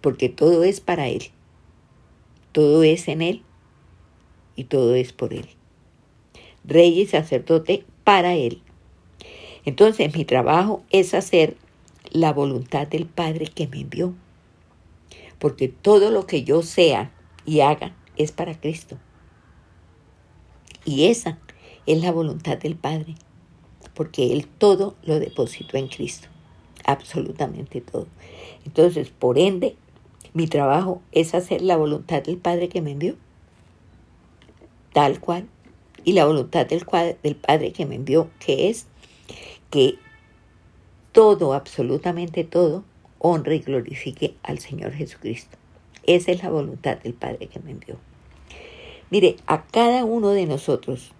Porque 0.00 0.30
todo 0.30 0.64
es 0.64 0.80
para 0.80 1.08
Él. 1.08 1.24
Todo 2.52 2.82
es 2.82 3.06
en 3.06 3.20
Él 3.20 3.42
y 4.56 4.64
todo 4.64 4.94
es 4.94 5.12
por 5.12 5.34
Él. 5.34 5.46
Rey 6.64 7.02
y 7.02 7.06
sacerdote 7.06 7.84
para 8.02 8.34
Él. 8.34 8.62
Entonces 9.66 10.16
mi 10.16 10.24
trabajo 10.24 10.82
es 10.88 11.12
hacer 11.12 11.58
la 12.10 12.32
voluntad 12.32 12.86
del 12.86 13.04
Padre 13.04 13.44
que 13.44 13.68
me 13.68 13.80
envió. 13.82 14.14
Porque 15.42 15.66
todo 15.66 16.12
lo 16.12 16.24
que 16.28 16.44
yo 16.44 16.62
sea 16.62 17.10
y 17.44 17.62
haga 17.62 17.96
es 18.16 18.30
para 18.30 18.60
Cristo. 18.60 18.96
Y 20.84 21.06
esa 21.06 21.40
es 21.84 22.00
la 22.00 22.12
voluntad 22.12 22.58
del 22.58 22.76
Padre, 22.76 23.16
porque 23.92 24.32
Él 24.32 24.46
todo 24.46 24.94
lo 25.02 25.18
depositó 25.18 25.78
en 25.78 25.88
Cristo, 25.88 26.28
absolutamente 26.84 27.80
todo. 27.80 28.06
Entonces, 28.64 29.10
por 29.10 29.36
ende, 29.36 29.74
mi 30.32 30.46
trabajo 30.46 31.02
es 31.10 31.34
hacer 31.34 31.60
la 31.60 31.76
voluntad 31.76 32.22
del 32.22 32.36
Padre 32.36 32.68
que 32.68 32.80
me 32.80 32.92
envió, 32.92 33.16
tal 34.92 35.18
cual, 35.18 35.48
y 36.04 36.12
la 36.12 36.24
voluntad 36.24 36.66
del, 36.66 36.86
del 37.20 37.34
Padre 37.34 37.72
que 37.72 37.84
me 37.84 37.96
envió, 37.96 38.30
que 38.38 38.68
es 38.68 38.86
que 39.70 39.96
todo, 41.10 41.52
absolutamente 41.52 42.44
todo, 42.44 42.84
honre 43.22 43.56
y 43.56 43.60
glorifique 43.60 44.34
al 44.42 44.58
Señor 44.58 44.92
Jesucristo. 44.92 45.56
Esa 46.04 46.32
es 46.32 46.42
la 46.42 46.50
voluntad 46.50 46.98
del 46.98 47.14
Padre 47.14 47.46
que 47.46 47.60
me 47.60 47.70
envió. 47.70 47.96
Mire, 49.10 49.36
a 49.46 49.62
cada 49.62 50.04
uno 50.04 50.30
de 50.30 50.46
nosotros 50.46 51.12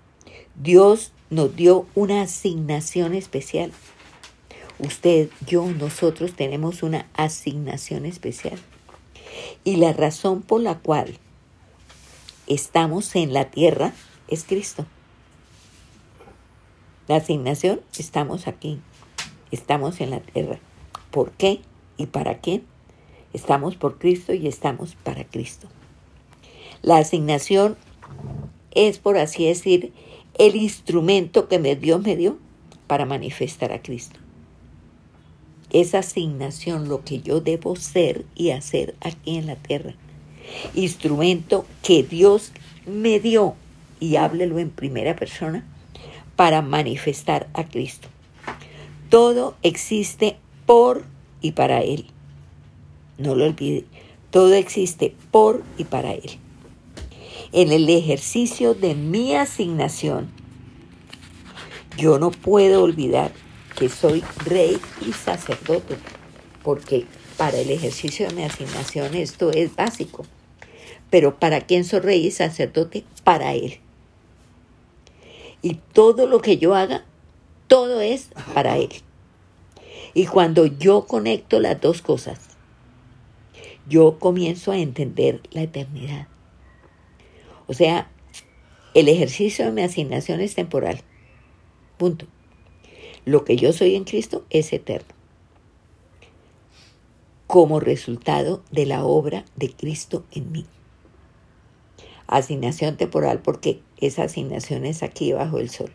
Dios 0.61 1.13
nos 1.31 1.55
dio 1.57 1.87
una 1.95 2.23
asignación 2.23 3.15
especial. 3.15 3.73
Usted, 4.79 5.31
yo, 5.47 5.65
nosotros 5.67 6.35
tenemos 6.35 6.83
una 6.83 7.07
asignación 7.15 8.05
especial. 8.05 8.59
Y 9.65 9.77
la 9.77 9.93
razón 9.93 10.43
por 10.43 10.61
la 10.61 10.79
cual 10.79 11.19
estamos 12.49 13.15
en 13.15 13.33
la 13.33 13.51
tierra 13.51 13.93
es 14.29 14.45
Cristo. 14.45 14.85
La 17.09 17.17
asignación, 17.17 17.81
estamos 17.97 18.49
aquí, 18.49 18.81
estamos 19.51 20.01
en 20.01 20.11
la 20.11 20.21
tierra. 20.21 20.59
¿Por 21.11 21.31
qué 21.33 21.61
y 21.97 22.07
para 22.07 22.39
quién? 22.39 22.65
Estamos 23.33 23.77
por 23.77 23.99
Cristo 23.99 24.35
y 24.35 24.47
estamos 24.47 24.95
para 24.95 25.25
Cristo. 25.25 25.69
La 26.83 26.99
asignación 26.99 27.77
es, 28.73 28.99
por 28.99 29.17
así 29.17 29.47
decir, 29.47 29.93
el 30.39 30.57
instrumento 30.57 31.49
que 31.49 31.59
Dios 31.77 32.03
me 32.03 32.17
dio 32.17 32.39
para 32.87 33.07
manifestar 33.07 33.73
a 33.73 33.81
Cristo. 33.81 34.19
Esa 35.71 36.01
asignación, 36.01 36.89
lo 36.89 37.05
que 37.05 37.21
yo 37.21 37.41
debo 37.41 37.77
ser 37.77 38.27
y 38.35 38.51
hacer 38.51 38.95
aquí 39.01 39.37
en 39.37 39.47
la 39.47 39.57
tierra. 39.57 39.95
Instrumento 40.75 41.65
que 41.83 42.03
Dios 42.03 42.53
me 42.85 43.21
dio, 43.21 43.55
y 44.01 44.17
háblelo 44.17 44.59
en 44.59 44.71
primera 44.71 45.17
persona, 45.17 45.65
para 46.37 46.61
manifestar 46.61 47.49
a 47.55 47.65
Cristo. 47.65 48.09
Todo 49.09 49.57
existe 49.63 50.37
por 50.67 51.05
y 51.43 51.53
para 51.53 51.83
Él. 51.83 52.07
No 53.19 53.35
lo 53.35 53.45
olvide. 53.45 53.85
Todo 54.31 54.55
existe 54.55 55.15
por 55.31 55.63
y 55.77 55.85
para 55.85 56.13
Él 56.13 56.39
en 57.53 57.71
el 57.71 57.89
ejercicio 57.91 58.75
de 58.75 58.95
mi 58.95 59.35
asignación, 59.35 60.31
yo 61.99 62.19
no 62.19 62.31
puedo 62.31 62.83
olvidar 62.83 63.33
que 63.77 63.91
soy 63.91 64.25
rey 64.45 64.79
y 65.07 65.13
sacerdote, 65.13 65.97
porque 66.63 67.05
para 67.37 67.59
el 67.59 67.71
ejercicio 67.71 68.27
de 68.27 68.35
mi 68.35 68.43
asignación 68.43 69.15
esto 69.15 69.51
es 69.51 69.77
básico. 69.77 70.25
Pero 71.11 71.39
¿para 71.39 71.61
quién 71.61 71.85
soy 71.85 72.01
rey 72.01 72.27
y 72.27 72.31
sacerdote? 72.31 73.05
Para 73.23 73.53
Él. 73.53 73.79
Y 75.61 75.75
todo 75.93 76.27
lo 76.27 76.41
que 76.41 76.57
yo 76.57 76.75
haga, 76.75 77.05
todo 77.69 78.01
es 78.01 78.31
para 78.55 78.79
Él. 78.79 78.91
Y 80.15 80.27
cuando 80.27 80.67
yo 80.67 81.07
conecto 81.07 81.61
las 81.61 81.81
dos 81.81 82.03
cosas, 82.03 82.39
yo 83.89 84.19
comienzo 84.19 84.73
a 84.73 84.79
entender 84.79 85.41
la 85.51 85.63
eternidad. 85.63 86.29
O 87.67 87.75
sea, 87.75 88.11
el 88.95 89.09
ejercicio 89.09 89.65
de 89.65 89.73
mi 89.73 89.83
asignación 89.83 90.41
es 90.41 90.55
temporal. 90.55 91.01
Punto. 91.97 92.27
Lo 93.25 93.45
que 93.45 93.57
yo 93.57 93.73
soy 93.73 93.95
en 93.95 94.05
Cristo 94.05 94.45
es 94.51 94.73
eterno. 94.73 95.15
Como 97.47 97.81
resultado 97.81 98.63
de 98.71 98.87
la 98.87 99.05
obra 99.05 99.45
de 99.57 99.71
Cristo 99.71 100.25
en 100.33 100.53
mí. 100.53 100.67
Asignación 102.27 102.97
temporal 102.97 103.41
porque 103.41 103.81
esa 103.99 104.25
asignación 104.25 104.85
es 104.85 105.03
aquí 105.03 105.33
bajo 105.33 105.59
el 105.59 105.71
sol. 105.71 105.93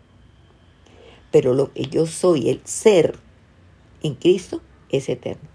Pero 1.31 1.53
lo 1.53 1.73
que 1.73 1.83
yo 1.83 2.05
soy, 2.05 2.49
el 2.49 2.61
ser 2.63 3.19
en 4.03 4.15
Cristo, 4.15 4.61
es 4.89 5.09
eterno. 5.09 5.49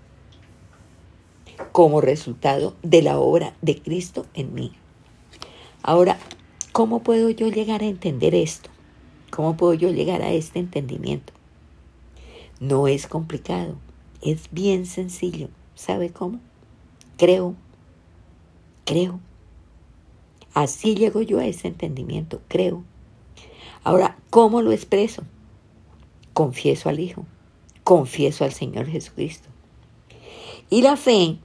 Como 1.72 2.00
resultado 2.00 2.74
de 2.83 3.02
la 3.02 3.18
obra 3.18 3.55
de 3.62 3.81
Cristo 3.81 4.26
en 4.35 4.55
mí. 4.55 4.72
Ahora, 5.83 6.18
¿cómo 6.72 7.02
puedo 7.02 7.31
yo 7.31 7.48
llegar 7.48 7.83
a 7.83 7.87
entender 7.87 8.35
esto? 8.35 8.70
¿Cómo 9.31 9.57
puedo 9.57 9.74
yo 9.74 9.90
llegar 9.90 10.22
a 10.22 10.33
este 10.33 10.59
entendimiento? 10.59 11.33
No 12.61 12.87
es 12.87 13.07
complicado, 13.07 13.76
es 14.20 14.48
bien 14.52 14.87
sencillo. 14.87 15.48
¿Sabe 15.74 16.11
cómo? 16.11 16.38
Creo, 17.16 17.55
creo. 18.85 19.20
Así 20.55 20.94
llego 20.94 21.22
yo 21.22 21.38
a 21.38 21.46
ese 21.46 21.68
entendimiento, 21.68 22.40
creo. 22.48 22.85
Ahora, 23.85 24.16
¿cómo 24.31 24.62
lo 24.62 24.70
expreso? 24.70 25.24
Confieso 26.35 26.88
al 26.88 27.00
Hijo, 27.00 27.24
confieso 27.85 28.45
al 28.45 28.53
Señor 28.53 28.87
Jesucristo. 28.87 29.49
Y 30.71 30.83
la 30.83 30.97
fe 30.97 31.38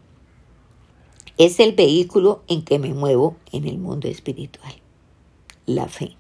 es 1.38 1.60
el 1.60 1.74
vehículo 1.74 2.44
en 2.48 2.64
que 2.64 2.80
me 2.80 2.94
muevo 2.94 3.38
en 3.52 3.68
el 3.68 3.78
mundo 3.78 4.08
espiritual, 4.08 4.74
la 5.66 5.88
fe. 5.88 6.16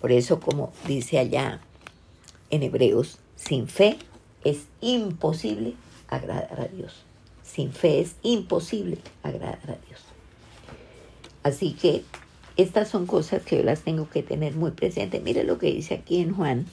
Por 0.00 0.12
eso, 0.12 0.40
como 0.40 0.72
dice 0.86 1.18
allá 1.18 1.60
en 2.50 2.62
Hebreos, 2.62 3.18
sin 3.36 3.68
fe 3.68 3.96
es 4.42 4.66
imposible 4.80 5.74
agradar 6.08 6.60
a 6.60 6.66
Dios. 6.66 7.04
Sin 7.42 7.72
fe 7.72 8.00
es 8.00 8.16
imposible 8.22 8.98
agradar 9.22 9.60
a 9.70 9.86
Dios. 9.86 10.00
Así 11.42 11.74
que 11.74 12.04
estas 12.56 12.88
son 12.88 13.06
cosas 13.06 13.42
que 13.42 13.58
yo 13.58 13.62
las 13.62 13.82
tengo 13.82 14.08
que 14.08 14.22
tener 14.22 14.54
muy 14.54 14.70
presentes. 14.70 15.22
Mire 15.22 15.44
lo 15.44 15.58
que 15.58 15.72
dice 15.72 15.94
aquí 15.94 16.20
en 16.20 16.34
Juan, 16.34 16.66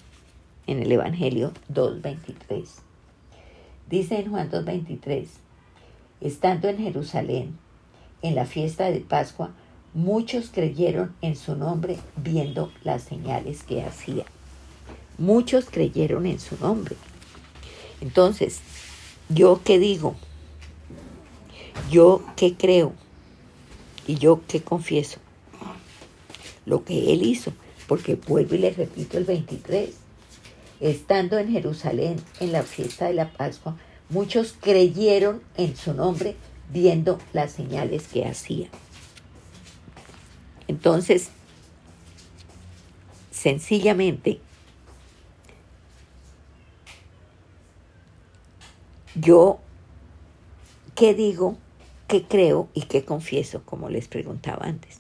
en 0.72 0.82
el 0.82 0.92
Evangelio 0.92 1.52
2.23. 1.74 2.66
Dice 3.90 4.20
en 4.20 4.32
Juan 4.32 4.50
2.23, 4.50 5.28
estando 6.22 6.70
en 6.70 6.78
Jerusalén, 6.78 7.58
en 8.22 8.36
la 8.36 8.46
fiesta 8.46 8.90
de 8.90 9.02
Pascua, 9.02 9.52
muchos 9.94 10.50
creyeron 10.50 11.14
en 11.22 11.36
su 11.36 11.56
nombre 11.56 11.98
viendo 12.16 12.72
las 12.84 13.04
señales 13.04 13.64
que 13.64 13.84
hacía. 13.84 14.26
Muchos 15.18 15.66
creyeron 15.70 16.26
en 16.26 16.40
su 16.40 16.58
nombre. 16.58 16.96
Entonces, 18.00 18.62
¿yo 19.28 19.62
qué 19.64 19.78
digo? 19.78 20.16
¿Yo 21.92 22.24
qué 22.38 22.56
creo? 22.56 22.94
¿Y 24.08 24.16
yo 24.16 24.42
qué 24.48 24.62
confieso? 24.62 25.20
Lo 26.66 26.86
que 26.86 27.12
él 27.12 27.24
hizo, 27.24 27.52
porque 27.88 28.16
vuelvo 28.16 28.56
y 28.56 28.60
le 28.60 28.72
repito 28.72 29.18
el 29.18 29.26
23 29.26 30.01
Estando 30.82 31.38
en 31.38 31.52
Jerusalén 31.52 32.20
en 32.40 32.52
la 32.52 32.64
fiesta 32.64 33.06
de 33.06 33.14
la 33.14 33.30
Pascua, 33.30 33.78
muchos 34.10 34.56
creyeron 34.60 35.44
en 35.56 35.78
su 35.78 35.94
nombre 35.94 36.36
viendo 36.72 37.20
las 37.34 37.52
señales 37.52 38.08
que 38.08 38.26
hacía. 38.26 38.68
Entonces, 40.68 41.30
sencillamente, 43.30 44.40
yo, 49.14 49.60
¿qué 50.96 51.14
digo? 51.14 51.58
¿Qué 52.08 52.24
creo 52.24 52.70
y 52.74 52.84
qué 52.84 53.06
confieso? 53.06 53.62
Como 53.66 53.90
les 53.90 54.08
preguntaba 54.08 54.66
antes. 54.66 55.00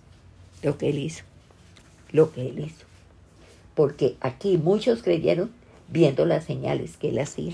Lo 0.61 0.77
que 0.77 0.89
él 0.89 0.99
hizo. 0.99 1.23
Lo 2.11 2.31
que 2.31 2.47
él 2.47 2.59
hizo. 2.59 2.85
Porque 3.73 4.15
aquí 4.21 4.57
muchos 4.57 5.01
creyeron 5.01 5.51
viendo 5.91 6.25
las 6.25 6.45
señales 6.45 6.97
que 6.97 7.09
él 7.09 7.19
hacía. 7.19 7.53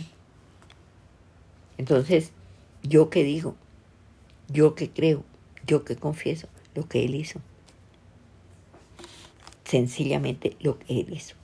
Entonces, 1.78 2.32
¿yo 2.84 3.10
qué 3.10 3.24
digo? 3.24 3.56
¿Yo 4.48 4.76
qué 4.76 4.90
creo? 4.90 5.24
¿Yo 5.66 5.84
qué 5.84 5.96
confieso? 5.98 6.48
Lo 6.74 6.88
que 6.88 7.04
él 7.04 7.16
hizo. 7.16 7.42
Sencillamente 9.66 10.56
lo 10.60 10.80
que 10.80 11.02
él 11.02 11.12
hizo. 11.12 11.36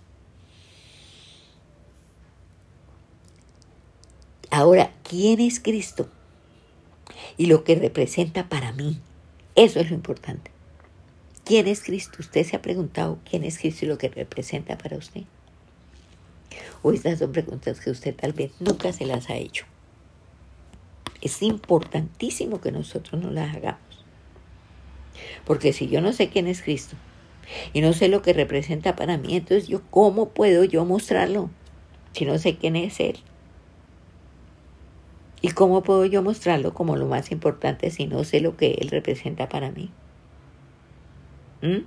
Ahora, 4.49 4.93
¿quién 5.03 5.39
es 5.39 5.59
Cristo? 5.59 6.07
Y 7.37 7.47
lo 7.47 7.63
que 7.63 7.75
representa 7.75 8.47
para 8.47 8.71
mí. 8.71 8.99
Eso 9.55 9.79
es 9.79 9.89
lo 9.89 9.95
importante. 9.95 10.51
¿Quién 11.43 11.67
es 11.67 11.83
Cristo? 11.83 12.17
Usted 12.19 12.45
se 12.45 12.55
ha 12.55 12.61
preguntado 12.61 13.19
quién 13.29 13.43
es 13.43 13.57
Cristo 13.57 13.85
y 13.85 13.87
lo 13.89 13.97
que 13.97 14.09
representa 14.09 14.77
para 14.77 14.97
usted. 14.97 15.23
O 16.81 16.91
estas 16.91 17.19
son 17.19 17.31
preguntas 17.31 17.79
que 17.79 17.89
usted 17.89 18.15
tal 18.15 18.33
vez 18.33 18.51
nunca 18.59 18.91
se 18.93 19.05
las 19.05 19.29
ha 19.29 19.35
hecho. 19.35 19.65
Es 21.21 21.41
importantísimo 21.41 22.59
que 22.59 22.71
nosotros 22.71 23.21
no 23.21 23.31
las 23.31 23.55
hagamos. 23.55 24.05
Porque 25.45 25.73
si 25.73 25.87
yo 25.87 26.01
no 26.01 26.13
sé 26.13 26.29
quién 26.29 26.47
es 26.47 26.61
Cristo 26.61 26.95
y 27.73 27.81
no 27.81 27.93
sé 27.93 28.07
lo 28.07 28.21
que 28.21 28.33
representa 28.33 28.95
para 28.95 29.17
mí, 29.17 29.35
entonces 29.35 29.67
yo 29.67 29.81
cómo 29.89 30.29
puedo 30.29 30.63
yo 30.63 30.85
mostrarlo 30.85 31.49
si 32.13 32.25
no 32.25 32.37
sé 32.37 32.57
quién 32.57 32.75
es 32.75 32.99
Él. 32.99 33.17
¿Y 35.41 35.49
cómo 35.49 35.83
puedo 35.83 36.05
yo 36.05 36.23
mostrarlo 36.23 36.73
como 36.73 36.95
lo 36.95 37.05
más 37.05 37.31
importante 37.31 37.91
si 37.91 38.07
no 38.07 38.23
sé 38.23 38.39
lo 38.39 38.55
que 38.55 38.77
Él 38.79 38.89
representa 38.89 39.49
para 39.49 39.71
mí? 39.71 39.91
¿Mm? 41.61 41.85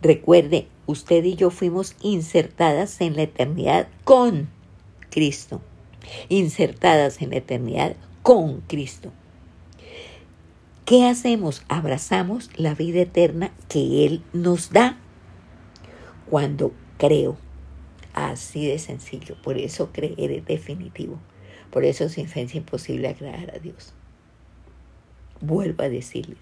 Recuerde, 0.00 0.68
usted 0.86 1.24
y 1.24 1.34
yo 1.34 1.50
fuimos 1.50 1.96
insertadas 2.02 3.00
en 3.00 3.16
la 3.16 3.22
eternidad 3.22 3.88
con 4.04 4.48
Cristo. 5.10 5.60
Insertadas 6.28 7.20
en 7.20 7.30
la 7.30 7.36
eternidad 7.36 7.96
con 8.22 8.60
Cristo. 8.62 9.12
¿Qué 10.84 11.04
hacemos? 11.04 11.64
Abrazamos 11.68 12.50
la 12.56 12.74
vida 12.74 13.00
eterna 13.00 13.52
que 13.68 14.06
Él 14.06 14.22
nos 14.32 14.70
da 14.70 14.98
cuando 16.30 16.72
creo. 16.96 17.36
Así 18.14 18.66
de 18.66 18.78
sencillo. 18.78 19.36
Por 19.42 19.58
eso 19.58 19.92
creer 19.92 20.30
es 20.30 20.46
definitivo. 20.46 21.18
Por 21.70 21.84
eso 21.84 22.08
sin 22.08 22.28
fe 22.28 22.42
es 22.42 22.54
imposible 22.54 23.08
agradar 23.08 23.54
a 23.54 23.58
Dios. 23.58 23.92
Vuelvo 25.40 25.82
a 25.84 25.88
decirles, 25.88 26.38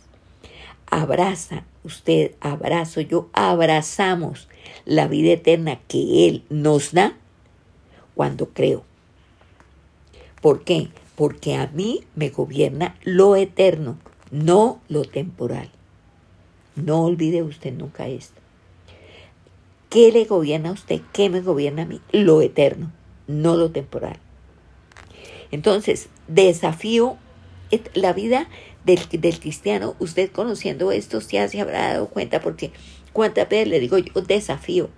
abraza, 0.86 1.64
usted, 1.84 2.32
abrazo, 2.40 3.00
yo, 3.00 3.28
abrazamos 3.32 4.48
la 4.84 5.08
vida 5.08 5.32
eterna 5.32 5.80
que 5.88 6.26
Él 6.26 6.44
nos 6.48 6.92
da 6.92 7.16
cuando 8.14 8.50
creo. 8.50 8.84
¿Por 10.40 10.64
qué? 10.64 10.88
Porque 11.16 11.56
a 11.56 11.68
mí 11.68 12.04
me 12.14 12.30
gobierna 12.30 12.96
lo 13.02 13.36
eterno, 13.36 13.98
no 14.30 14.80
lo 14.88 15.04
temporal. 15.04 15.70
No 16.76 17.04
olvide 17.04 17.42
usted 17.42 17.72
nunca 17.72 18.06
esto. 18.06 18.40
¿Qué 19.88 20.12
le 20.12 20.24
gobierna 20.24 20.70
a 20.70 20.72
usted? 20.72 21.00
¿Qué 21.12 21.30
me 21.30 21.40
gobierna 21.40 21.82
a 21.82 21.86
mí? 21.86 22.00
Lo 22.12 22.42
eterno, 22.42 22.92
no 23.26 23.56
lo 23.56 23.70
temporal. 23.70 24.18
Entonces, 25.50 26.08
desafío 26.28 27.16
la 27.94 28.12
vida 28.12 28.48
del, 28.86 29.38
cristiano, 29.38 29.96
usted 29.98 30.30
conociendo 30.30 30.92
esto 30.92 31.20
ya 31.20 31.48
se 31.48 31.60
habrá 31.60 31.92
dado 31.92 32.08
cuenta 32.08 32.40
porque 32.40 32.70
cuántas 33.12 33.48
veces 33.48 33.68
le 33.68 33.80
digo 33.80 33.98
yo 33.98 34.22
desafío 34.22 34.88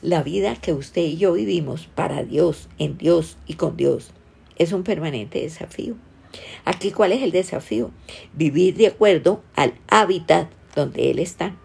la 0.00 0.22
vida 0.22 0.56
que 0.56 0.72
usted 0.72 1.02
y 1.02 1.16
yo 1.16 1.32
vivimos 1.32 1.88
para 1.94 2.22
Dios, 2.22 2.68
en 2.78 2.98
Dios 2.98 3.36
y 3.46 3.54
con 3.54 3.76
Dios 3.76 4.12
es 4.56 4.72
un 4.72 4.82
permanente 4.82 5.40
desafío. 5.40 5.96
Aquí, 6.64 6.92
¿cuál 6.92 7.12
es 7.12 7.22
el 7.22 7.30
desafío? 7.30 7.90
Vivir 8.32 8.76
de 8.76 8.88
acuerdo 8.88 9.42
al 9.54 9.74
hábitat 9.88 10.48
donde 10.74 11.10
Él 11.10 11.18
está 11.18 11.56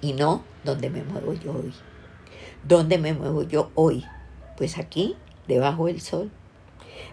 y 0.00 0.12
no 0.12 0.44
donde 0.64 0.90
me 0.90 1.02
muevo 1.02 1.34
yo 1.34 1.52
hoy. 1.52 1.72
¿Dónde 2.66 2.98
me 2.98 3.12
muevo 3.12 3.42
yo 3.42 3.70
hoy? 3.74 4.04
Pues 4.56 4.78
aquí, 4.78 5.16
debajo 5.48 5.86
del 5.86 6.00
sol. 6.00 6.30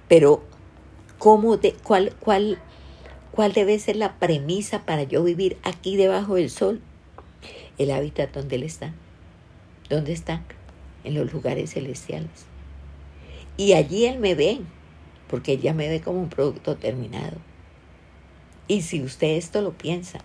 Pero 0.07 0.43
cómo 1.19 1.57
de, 1.57 1.73
cuál, 1.83 2.15
cuál, 2.19 2.57
cuál 3.31 3.53
debe 3.53 3.77
ser 3.77 3.97
la 3.97 4.17
premisa 4.17 4.85
para 4.85 5.03
yo 5.03 5.23
vivir 5.23 5.57
aquí 5.63 5.95
debajo 5.95 6.35
del 6.35 6.49
sol. 6.49 6.81
El 7.77 7.91
hábitat 7.91 8.33
donde 8.33 8.55
Él 8.55 8.63
está. 8.63 8.93
¿Dónde 9.89 10.13
está? 10.13 10.41
En 11.03 11.13
los 11.13 11.31
lugares 11.31 11.73
celestiales. 11.73 12.47
Y 13.57 13.73
allí 13.73 14.05
Él 14.05 14.19
me 14.19 14.33
ve, 14.33 14.61
porque 15.27 15.53
ella 15.53 15.73
me 15.73 15.87
ve 15.87 16.01
como 16.01 16.19
un 16.19 16.29
producto 16.29 16.75
terminado. 16.75 17.37
Y 18.67 18.81
si 18.81 19.03
usted 19.03 19.35
esto 19.35 19.61
lo 19.61 19.73
piensa, 19.73 20.19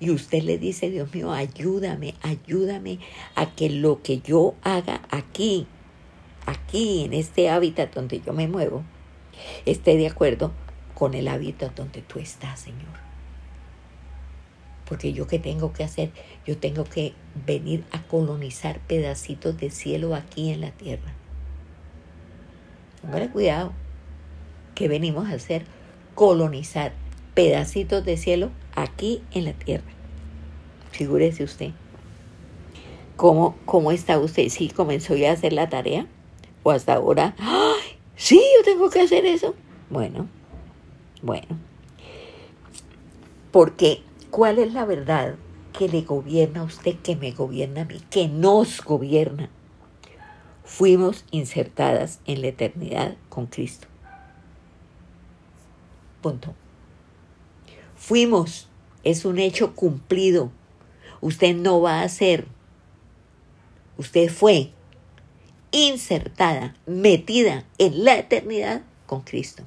y 0.00 0.10
usted 0.10 0.42
le 0.42 0.58
dice, 0.58 0.90
Dios 0.90 1.12
mío, 1.14 1.32
ayúdame, 1.32 2.14
ayúdame 2.22 2.98
a 3.34 3.54
que 3.54 3.70
lo 3.70 4.02
que 4.02 4.20
yo 4.20 4.54
haga 4.62 5.02
aquí, 5.10 5.66
aquí, 6.46 7.04
en 7.04 7.14
este 7.14 7.48
hábitat 7.48 7.94
donde 7.94 8.20
yo 8.20 8.32
me 8.32 8.48
muevo, 8.48 8.84
esté 9.66 9.96
de 9.96 10.06
acuerdo 10.06 10.52
con 10.94 11.14
el 11.14 11.28
hábitat 11.28 11.74
donde 11.74 12.02
tú 12.02 12.18
estás, 12.18 12.60
Señor. 12.60 13.08
Porque 14.88 15.12
yo 15.12 15.26
qué 15.26 15.38
tengo 15.38 15.72
que 15.72 15.84
hacer? 15.84 16.10
Yo 16.46 16.56
tengo 16.56 16.84
que 16.84 17.12
venir 17.46 17.84
a 17.92 18.02
colonizar 18.02 18.80
pedacitos 18.80 19.58
de 19.58 19.70
cielo 19.70 20.14
aquí 20.14 20.50
en 20.50 20.62
la 20.62 20.70
tierra. 20.70 21.12
Póngale 23.02 23.28
cuidado. 23.28 23.72
¿Qué 24.74 24.88
venimos 24.88 25.28
a 25.28 25.34
hacer? 25.34 25.64
Colonizar 26.14 26.92
pedacitos 27.34 28.04
de 28.04 28.16
cielo 28.16 28.50
aquí 28.74 29.22
en 29.32 29.44
la 29.44 29.52
tierra. 29.52 29.86
Figúrese 30.90 31.44
usted. 31.44 31.70
¿Cómo, 33.16 33.56
cómo 33.66 33.92
está 33.92 34.18
usted? 34.18 34.48
¿Sí 34.48 34.68
comenzó 34.68 35.14
ya 35.16 35.30
a 35.30 35.34
hacer 35.34 35.52
la 35.52 35.68
tarea? 35.68 36.06
¿O 36.62 36.70
hasta 36.70 36.94
ahora? 36.94 37.34
¡Ay! 37.38 37.77
Sí, 38.18 38.42
yo 38.56 38.64
tengo 38.64 38.90
que 38.90 39.00
hacer 39.00 39.24
eso. 39.24 39.54
Bueno, 39.90 40.26
bueno. 41.22 41.56
Porque, 43.52 44.02
¿cuál 44.30 44.58
es 44.58 44.74
la 44.74 44.84
verdad 44.84 45.36
que 45.72 45.88
le 45.88 46.02
gobierna 46.02 46.62
a 46.62 46.64
usted, 46.64 46.96
que 46.96 47.14
me 47.14 47.30
gobierna 47.30 47.82
a 47.82 47.84
mí, 47.84 48.00
que 48.10 48.26
nos 48.26 48.82
gobierna? 48.82 49.50
Fuimos 50.64 51.24
insertadas 51.30 52.18
en 52.26 52.42
la 52.42 52.48
eternidad 52.48 53.16
con 53.28 53.46
Cristo. 53.46 53.86
Punto. 56.20 56.56
Fuimos, 57.94 58.68
es 59.04 59.24
un 59.24 59.38
hecho 59.38 59.76
cumplido. 59.76 60.50
Usted 61.20 61.54
no 61.54 61.80
va 61.80 62.02
a 62.02 62.08
ser, 62.08 62.48
usted 63.96 64.28
fue 64.28 64.72
insertada, 65.70 66.74
metida 66.86 67.64
en 67.78 68.04
la 68.04 68.18
eternidad 68.18 68.82
con 69.06 69.22
Cristo. 69.22 69.62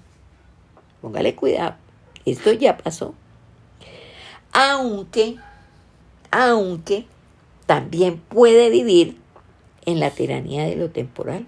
Póngale 1.01 1.35
cuidado, 1.35 1.75
esto 2.25 2.51
ya 2.53 2.77
pasó. 2.77 3.15
Aunque, 4.53 5.37
aunque 6.29 7.05
también 7.65 8.17
puede 8.17 8.69
vivir 8.69 9.17
en 9.85 9.99
la 9.99 10.11
tiranía 10.11 10.65
de 10.65 10.75
lo 10.75 10.89
temporal. 10.89 11.45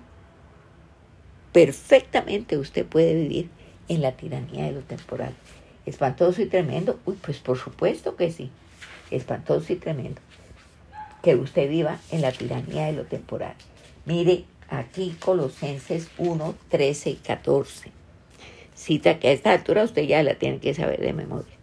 Perfectamente 1.51 2.57
usted 2.57 2.85
puede 2.85 3.13
vivir 3.13 3.49
en 3.87 4.01
la 4.01 4.13
tiranía 4.13 4.65
de 4.65 4.71
lo 4.71 4.81
temporal. 4.81 5.33
Espantoso 5.85 6.41
y 6.41 6.45
tremendo. 6.45 6.99
Uy, 7.05 7.17
pues 7.21 7.39
por 7.39 7.57
supuesto 7.57 8.15
que 8.15 8.31
sí. 8.31 8.49
Espantoso 9.11 9.73
y 9.73 9.75
tremendo. 9.75 10.21
Que 11.21 11.35
usted 11.35 11.69
viva 11.69 11.99
en 12.09 12.21
la 12.21 12.31
tiranía 12.31 12.85
de 12.85 12.93
lo 12.93 13.03
temporal. 13.03 13.55
Mire 14.05 14.43
aquí 14.69 15.15
Colosenses 15.17 16.09
1, 16.17 16.55
13 16.69 17.09
y 17.11 17.15
14. 17.15 17.91
Cita 18.75 19.17
que 19.17 19.29
a 19.29 19.31
esta 19.31 19.51
altura 19.51 19.83
usted 19.83 20.03
ya 20.03 20.21
la 20.23 20.35
tiene 20.35 20.59
que 20.59 20.73
saber 20.73 20.99
de 20.99 21.13
memoria. 21.13 21.53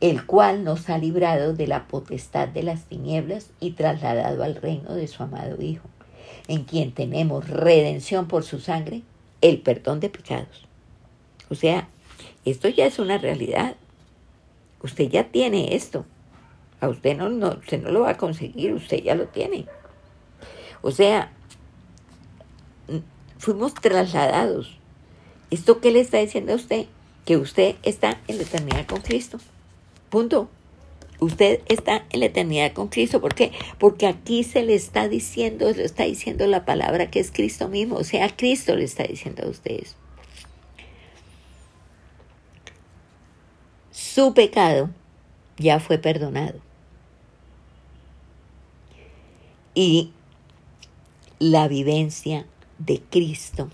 El 0.00 0.26
cual 0.26 0.64
nos 0.64 0.90
ha 0.90 0.98
librado 0.98 1.54
de 1.54 1.66
la 1.66 1.88
potestad 1.88 2.48
de 2.48 2.62
las 2.62 2.84
tinieblas 2.84 3.50
y 3.58 3.70
trasladado 3.70 4.44
al 4.44 4.56
reino 4.56 4.94
de 4.94 5.06
su 5.06 5.22
amado 5.22 5.62
Hijo, 5.62 5.88
en 6.46 6.64
quien 6.64 6.92
tenemos 6.92 7.48
redención 7.48 8.28
por 8.28 8.44
su 8.44 8.60
sangre, 8.60 9.02
el 9.40 9.62
perdón 9.62 10.00
de 10.00 10.10
pecados. 10.10 10.66
O 11.48 11.54
sea, 11.54 11.88
esto 12.44 12.68
ya 12.68 12.84
es 12.84 12.98
una 12.98 13.16
realidad. 13.16 13.76
Usted 14.82 15.08
ya 15.08 15.24
tiene 15.30 15.74
esto. 15.74 16.04
A 16.80 16.88
usted 16.88 17.16
no, 17.16 17.30
no, 17.30 17.50
usted 17.52 17.82
no 17.82 17.90
lo 17.90 18.00
va 18.00 18.10
a 18.10 18.16
conseguir, 18.18 18.74
usted 18.74 19.02
ya 19.02 19.14
lo 19.14 19.28
tiene. 19.28 19.66
O 20.86 20.92
sea, 20.92 21.32
fuimos 23.38 23.74
trasladados. 23.74 24.78
¿Esto 25.50 25.80
qué 25.80 25.90
le 25.90 25.98
está 25.98 26.18
diciendo 26.18 26.52
a 26.52 26.54
usted? 26.54 26.86
Que 27.24 27.36
usted 27.36 27.74
está 27.82 28.20
en 28.28 28.36
la 28.36 28.44
eternidad 28.44 28.86
con 28.86 29.00
Cristo. 29.00 29.40
Punto. 30.10 30.48
Usted 31.18 31.60
está 31.66 32.06
en 32.10 32.20
la 32.20 32.26
eternidad 32.26 32.72
con 32.72 32.86
Cristo. 32.86 33.20
¿Por 33.20 33.34
qué? 33.34 33.50
Porque 33.80 34.06
aquí 34.06 34.44
se 34.44 34.62
le 34.62 34.76
está 34.76 35.08
diciendo, 35.08 35.68
le 35.72 35.82
está 35.82 36.04
diciendo 36.04 36.46
la 36.46 36.64
palabra 36.64 37.10
que 37.10 37.18
es 37.18 37.32
Cristo 37.32 37.66
mismo. 37.66 37.96
O 37.96 38.04
sea, 38.04 38.36
Cristo 38.36 38.76
le 38.76 38.84
está 38.84 39.02
diciendo 39.02 39.42
a 39.44 39.48
ustedes. 39.48 39.96
Su 43.90 44.34
pecado 44.34 44.90
ya 45.58 45.80
fue 45.80 45.98
perdonado. 45.98 46.60
Y 49.74 50.12
la 51.38 51.68
vivencia 51.68 52.46
de 52.78 53.02
Cristo 53.02 53.68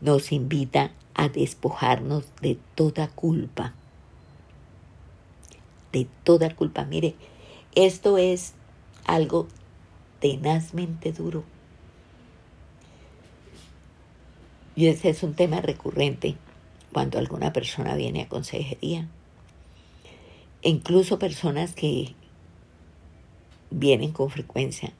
nos 0.00 0.32
invita 0.32 0.92
a 1.14 1.28
despojarnos 1.28 2.24
de 2.42 2.58
toda 2.74 3.08
culpa. 3.08 3.74
De 5.92 6.06
toda 6.24 6.54
culpa. 6.54 6.84
Mire, 6.84 7.14
esto 7.74 8.18
es 8.18 8.54
algo 9.06 9.46
tenazmente 10.20 11.12
duro. 11.12 11.44
Y 14.74 14.88
ese 14.88 15.08
es 15.08 15.22
un 15.22 15.34
tema 15.34 15.60
recurrente 15.60 16.36
cuando 16.92 17.18
alguna 17.18 17.52
persona 17.52 17.94
viene 17.94 18.22
a 18.22 18.28
consejería. 18.28 19.08
Incluso 20.62 21.18
personas 21.18 21.74
que 21.74 22.14
vienen 23.70 24.12
con 24.12 24.28
frecuencia 24.28 24.92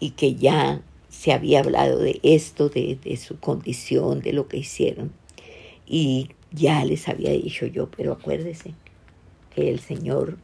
y 0.00 0.10
que 0.10 0.34
ya 0.34 0.82
se 1.08 1.32
había 1.32 1.60
hablado 1.60 1.98
de 1.98 2.20
esto, 2.22 2.68
de, 2.68 3.18
su 3.22 3.38
condición, 3.38 4.20
de 4.20 4.32
lo 4.32 4.48
que 4.48 4.58
hicieron. 4.58 5.12
Y 5.86 6.30
ya 6.50 6.84
les 6.84 7.08
había 7.08 7.30
dicho 7.30 7.66
yo, 7.66 7.90
pero 7.90 8.12
acuérdese 8.12 8.74
que 9.54 9.70
el 9.70 9.80
Señor, 9.80 10.38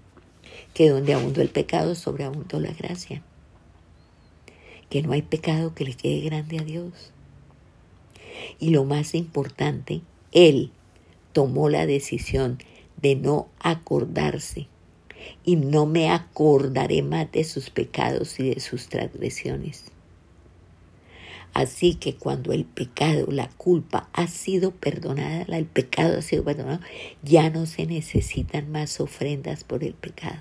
que 0.75 0.89
donde 0.89 1.15
abundó 1.15 1.43
el 1.43 1.49
pecado, 1.49 1.95
sobreabundó 1.95 2.61
la 2.61 2.73
gracia. 2.73 3.23
Que 4.89 5.03
no 5.03 5.13
hay 5.13 5.23
pecado 5.23 5.75
que 5.75 5.85
le 5.85 5.95
quede 5.95 6.21
grande 6.21 6.59
a 6.59 6.65
Dios. 6.65 7.13
Y 8.59 8.71
lo 8.71 8.85
más 8.85 9.15
importante, 9.15 10.03
Él 10.33 10.71
tomó 11.33 11.69
la 11.69 11.87
decisión 11.87 12.59
de 13.01 13.17
no 13.17 13.49
acordarse 13.59 14.69
y 15.45 15.57
no 15.57 15.87
me 15.87 16.11
acordaré 16.11 17.03
más 17.03 17.31
de 17.33 17.45
sus 17.45 17.71
pecados 17.71 18.39
y 18.41 18.55
de 18.55 18.61
sus 18.61 18.89
transgresiones. 18.89 19.85
Así 21.53 21.95
que 21.95 22.15
cuando 22.15 22.53
el 22.53 22.65
pecado, 22.65 23.27
la 23.31 23.49
culpa 23.49 24.09
ha 24.13 24.29
sido 24.29 24.71
perdonada, 24.71 25.45
el 25.57 25.67
pecado 25.67 26.19
ha 26.19 26.23
sido 26.23 26.45
perdonado, 26.45 26.81
ya 27.23 27.51
no 27.51 27.67
se 27.67 27.87
necesitan 27.87 28.71
más 28.71 29.01
ofrendas 29.01 29.65
por 29.65 29.83
el 29.83 29.95
pecado. 29.95 30.41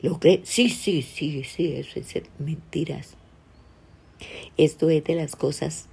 ¿Lo 0.00 0.18
cree? 0.18 0.40
Sí, 0.44 0.70
sí, 0.70 1.02
sí, 1.02 1.42
sí, 1.44 1.72
eso 1.72 1.98
es 1.98 2.22
mentiras. 2.38 3.16
Esto 4.56 4.90
es 4.90 5.04
de 5.04 5.14
las 5.14 5.36
cosas 5.36 5.88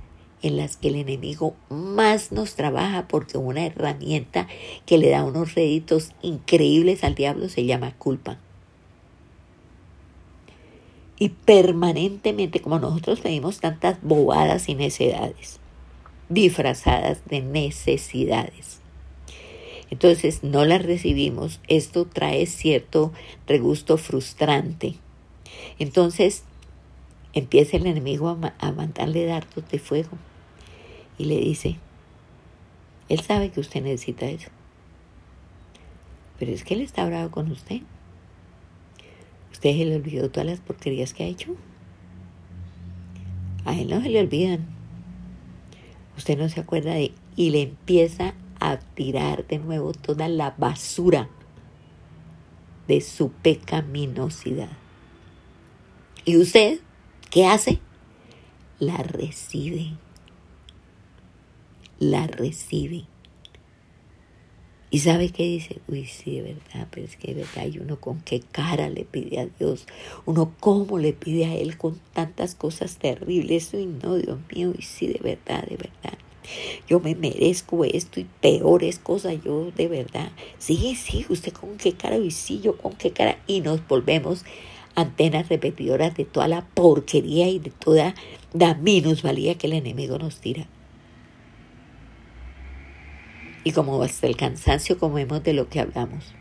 en 0.45 0.57
las 0.57 0.77
que 0.77 0.89
el 0.89 0.95
enemigo 0.95 1.55
más 1.69 2.31
nos 2.31 2.53
trabaja 2.53 3.07
porque 3.07 3.39
una 3.39 3.65
herramienta 3.65 4.47
que 4.85 4.99
le 4.99 5.09
da 5.09 5.23
unos 5.23 5.55
réditos 5.55 6.11
increíbles 6.21 7.03
al 7.03 7.15
diablo 7.15 7.49
se 7.49 7.65
llama 7.65 7.95
culpa. 7.97 8.37
Y 11.17 11.29
permanentemente, 11.29 12.59
como 12.59 12.77
nosotros 12.77 13.21
pedimos 13.21 13.59
tantas 13.59 13.97
bobadas 14.03 14.69
y 14.69 14.75
necedades, 14.75 15.59
disfrazadas 16.29 17.21
de 17.25 17.41
necesidades. 17.41 18.81
Entonces 19.89 20.43
no 20.43 20.63
las 20.65 20.83
recibimos, 20.83 21.59
esto 21.67 22.05
trae 22.05 22.45
cierto 22.45 23.13
regusto 23.47 23.97
frustrante. 23.97 24.93
Entonces 25.79 26.43
empieza 27.33 27.77
el 27.77 27.87
enemigo 27.87 28.37
a, 28.59 28.71
mandarle 28.73 29.25
dardos 29.25 29.67
de 29.71 29.79
fuego 29.79 30.19
y 31.17 31.25
le 31.25 31.37
dice, 31.37 31.77
él 33.09 33.19
sabe 33.21 33.51
que 33.51 33.59
usted 33.59 33.81
necesita 33.83 34.25
eso. 34.25 34.49
Pero 36.39 36.51
es 36.51 36.63
que 36.63 36.73
él 36.73 36.81
está 36.81 37.05
bravo 37.05 37.31
con 37.31 37.51
usted. 37.51 37.81
¿Usted 39.51 39.77
se 39.77 39.85
le 39.85 39.95
olvidó 39.95 40.29
todas 40.29 40.47
las 40.47 40.59
porquerías 40.59 41.13
que 41.13 41.23
ha 41.23 41.27
hecho? 41.27 41.55
A 43.63 43.77
él 43.77 43.89
no 43.89 44.01
se 44.01 44.09
le 44.09 44.19
olvidan. 44.19 44.65
Usted 46.17 46.37
no 46.37 46.49
se 46.49 46.59
acuerda 46.59 46.93
de... 46.93 47.13
Y 47.37 47.51
le 47.51 47.61
empieza 47.61 48.33
a 48.59 48.77
tirar 48.77 49.45
de 49.47 49.59
nuevo 49.59 49.93
toda 49.93 50.27
la 50.27 50.55
basura 50.57 51.29
de 52.87 53.01
su 53.01 53.31
pecaminosidad. 53.31 54.71
¿Y 56.23 56.37
usted 56.37 56.79
qué 57.29 57.45
hace? 57.45 57.79
La 58.79 58.97
recibe 58.97 59.93
la 61.99 62.27
recibe. 62.27 63.05
Y 64.91 64.99
sabe 64.99 65.29
qué 65.29 65.43
dice, 65.43 65.79
uy, 65.87 66.05
sí, 66.05 66.39
de 66.39 66.53
verdad, 66.53 66.87
pero 66.89 67.05
es 67.05 67.17
que 67.17 67.33
de 67.33 67.41
verdad, 67.41 67.65
y 67.65 67.79
uno 67.79 67.99
con 67.99 68.21
qué 68.21 68.39
cara 68.39 68.89
le 68.89 69.03
pide 69.03 69.39
a 69.39 69.45
Dios, 69.45 69.87
uno 70.25 70.53
cómo 70.59 70.99
le 70.99 71.11
pide 71.11 71.45
a 71.45 71.55
Él 71.55 71.77
con 71.77 71.99
tantas 72.13 72.55
cosas 72.55 72.97
terribles, 72.97 73.73
uy, 73.73 73.87
no, 73.87 74.15
Dios 74.15 74.37
mío, 74.53 74.73
y 74.77 74.83
sí, 74.83 75.07
de 75.07 75.19
verdad, 75.21 75.65
de 75.67 75.77
verdad. 75.77 76.17
Yo 76.87 76.99
me 76.99 77.15
merezco 77.15 77.83
esto 77.83 78.19
y 78.19 78.27
peores 78.39 78.99
cosas, 78.99 79.35
yo 79.43 79.71
de 79.71 79.87
verdad. 79.87 80.31
Sí, 80.59 80.95
sí, 80.95 81.25
usted 81.27 81.51
con 81.51 81.77
qué 81.77 81.93
cara, 81.93 82.17
uy, 82.17 82.31
sí, 82.31 82.61
yo 82.61 82.77
con 82.77 82.93
qué 82.93 83.11
cara. 83.11 83.39
Y 83.47 83.61
nos 83.61 83.85
volvemos 83.87 84.45
antenas 84.93 85.49
repetidoras 85.49 86.15
de 86.15 86.25
toda 86.25 86.47
la 86.47 86.65
porquería 86.65 87.49
y 87.49 87.59
de 87.59 87.71
toda 87.71 88.15
la 88.53 88.75
minusvalía 88.75 89.55
que 89.55 89.67
el 89.67 89.73
enemigo 89.73 90.17
nos 90.17 90.39
tira. 90.39 90.67
Y 93.65 93.71
como 93.71 94.01
hasta 94.03 94.27
el 94.27 94.37
cansancio 94.37 94.99
comemos 94.99 95.43
de 95.43 95.53
lo 95.53 95.67
que 95.67 95.79
hablamos. 95.79 96.35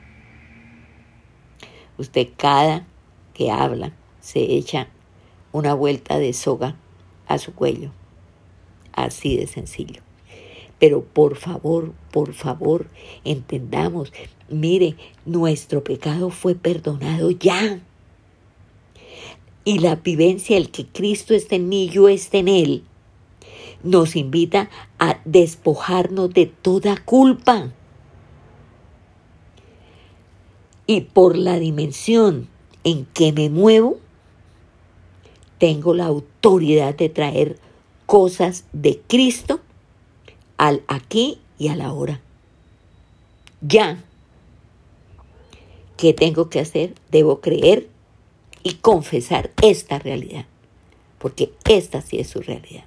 Usted 1.97 2.29
cada 2.37 2.87
que 3.33 3.51
habla 3.51 3.93
se 4.21 4.41
echa 4.41 4.89
una 5.51 5.73
vuelta 5.73 6.19
de 6.19 6.35
soga 6.35 6.77
a 7.27 7.39
su 7.39 7.55
cuello. 7.55 7.93
Así 8.93 9.39
de 9.39 9.47
sencillo. 9.47 10.03
Pero 10.79 11.03
por 11.03 11.37
favor, 11.37 11.95
por 12.13 12.35
favor, 12.35 12.89
entendamos, 13.25 14.13
mire, 14.51 14.97
nuestro 15.25 15.83
pecado 15.83 16.29
fue 16.29 16.55
perdonado 16.55 17.31
ya. 17.31 17.81
Y 19.65 19.79
la 19.79 19.97
vivencia, 19.97 20.59
el 20.59 20.71
que 20.71 20.87
Cristo 20.87 21.33
esté 21.33 21.57
en 21.57 21.71
mí, 21.71 21.89
yo 21.89 22.11
esté 22.11 22.41
en 22.41 22.49
Él, 22.49 22.85
nos 23.85 24.17
invita 24.17 24.69
a 24.99 25.21
despojarnos 25.25 26.33
de 26.35 26.47
toda 26.47 26.97
culpa. 26.97 27.71
Y 30.87 31.03
por 31.03 31.37
la 31.37 31.59
dimensión 31.59 32.49
en 32.83 33.07
que 33.07 33.33
me 33.33 33.49
muevo, 33.49 33.99
tengo 35.59 35.95
la 35.95 36.07
autoridad 36.07 36.95
de 36.95 37.09
traer 37.09 37.59
cosas 38.07 38.65
de 38.73 39.01
Cristo 39.07 39.61
al 40.57 40.83
aquí 40.89 41.39
y 41.59 41.69
a 41.69 41.77
la 41.77 41.93
hora. 41.93 42.21
Ya. 43.61 44.03
¿Qué 45.97 46.13
tengo 46.13 46.51
que 46.51 46.61
hacer? 46.61 46.95
Debo 47.11 47.41
creer 47.41 47.89
y 48.63 48.75
confesar 48.75 49.53
esta 49.63 49.99
realidad, 49.99 50.47
porque 51.19 51.53
esta 51.69 52.03
sí 52.03 52.19
es 52.19 52.29
su 52.29 52.41
realidad. 52.41 52.85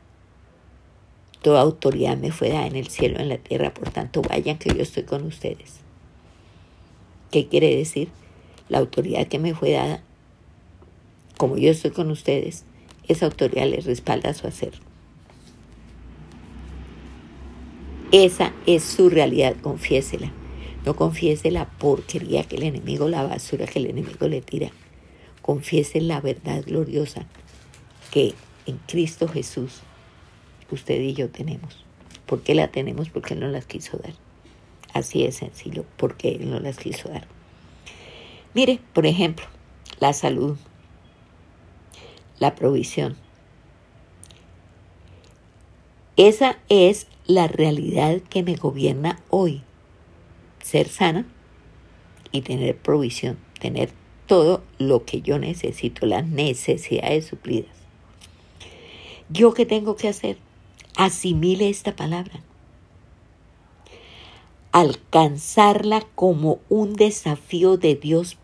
Toda 1.41 1.61
autoridad 1.61 2.17
me 2.17 2.31
fue 2.31 2.49
dada 2.49 2.67
en 2.67 2.75
el 2.75 2.87
cielo 2.87 3.17
y 3.19 3.21
en 3.21 3.29
la 3.29 3.37
tierra, 3.37 3.73
por 3.73 3.89
tanto 3.91 4.21
vayan 4.21 4.57
que 4.57 4.73
yo 4.73 4.81
estoy 4.81 5.03
con 5.03 5.23
ustedes. 5.23 5.81
¿Qué 7.31 7.47
quiere 7.47 7.75
decir? 7.75 8.09
La 8.69 8.79
autoridad 8.79 9.27
que 9.27 9.39
me 9.39 9.53
fue 9.53 9.71
dada, 9.71 10.01
como 11.37 11.57
yo 11.57 11.71
estoy 11.71 11.91
con 11.91 12.09
ustedes, 12.11 12.65
esa 13.07 13.25
autoridad 13.25 13.67
les 13.67 13.85
respalda 13.85 14.33
su 14.33 14.47
hacer. 14.47 14.73
Esa 18.11 18.53
es 18.65 18.83
su 18.83 19.09
realidad, 19.09 19.55
confiésela. 19.61 20.31
No 20.85 20.95
confiese 20.95 21.51
la 21.51 21.65
porquería 21.65 22.43
que 22.43 22.55
el 22.55 22.63
enemigo, 22.63 23.09
la 23.09 23.23
basura 23.23 23.65
que 23.65 23.79
el 23.79 23.87
enemigo 23.87 24.29
le 24.29 24.41
tira. 24.41 24.71
Confiese 25.41 25.99
la 25.99 26.21
verdad 26.21 26.63
gloriosa 26.65 27.25
que 28.11 28.33
en 28.65 28.77
Cristo 28.87 29.27
Jesús 29.27 29.81
usted 30.75 30.99
y 31.01 31.13
yo 31.13 31.29
tenemos. 31.29 31.85
¿Por 32.25 32.41
qué 32.41 32.55
la 32.55 32.69
tenemos? 32.69 33.09
Porque 33.09 33.33
Él 33.33 33.39
no 33.39 33.47
las 33.47 33.65
quiso 33.65 33.97
dar. 33.97 34.13
Así 34.93 35.23
es 35.23 35.37
sencillo, 35.37 35.85
porque 35.97 36.29
Él 36.35 36.49
no 36.49 36.59
las 36.59 36.77
quiso 36.77 37.09
dar. 37.09 37.27
Mire, 38.53 38.79
por 38.93 39.05
ejemplo, 39.05 39.45
la 39.99 40.13
salud, 40.13 40.57
la 42.39 42.55
provisión. 42.55 43.15
Esa 46.15 46.57
es 46.69 47.07
la 47.27 47.47
realidad 47.47 48.21
que 48.29 48.43
me 48.43 48.55
gobierna 48.55 49.21
hoy. 49.29 49.61
Ser 50.63 50.89
sana 50.89 51.25
y 52.31 52.41
tener 52.41 52.75
provisión, 52.77 53.37
tener 53.59 53.91
todo 54.25 54.63
lo 54.77 55.05
que 55.05 55.21
yo 55.21 55.39
necesito, 55.39 56.05
las 56.05 56.27
necesidades 56.27 57.25
suplidas. 57.25 57.71
¿Yo 59.29 59.53
qué 59.53 59.65
tengo 59.65 59.95
que 59.95 60.07
hacer? 60.07 60.37
Asimile 60.97 61.69
esta 61.69 61.95
palabra. 61.95 62.41
Alcanzarla 64.71 66.01
como 66.15 66.59
un 66.69 66.95
desafío 66.95 67.77
de 67.77 67.93
Dios 67.93 68.37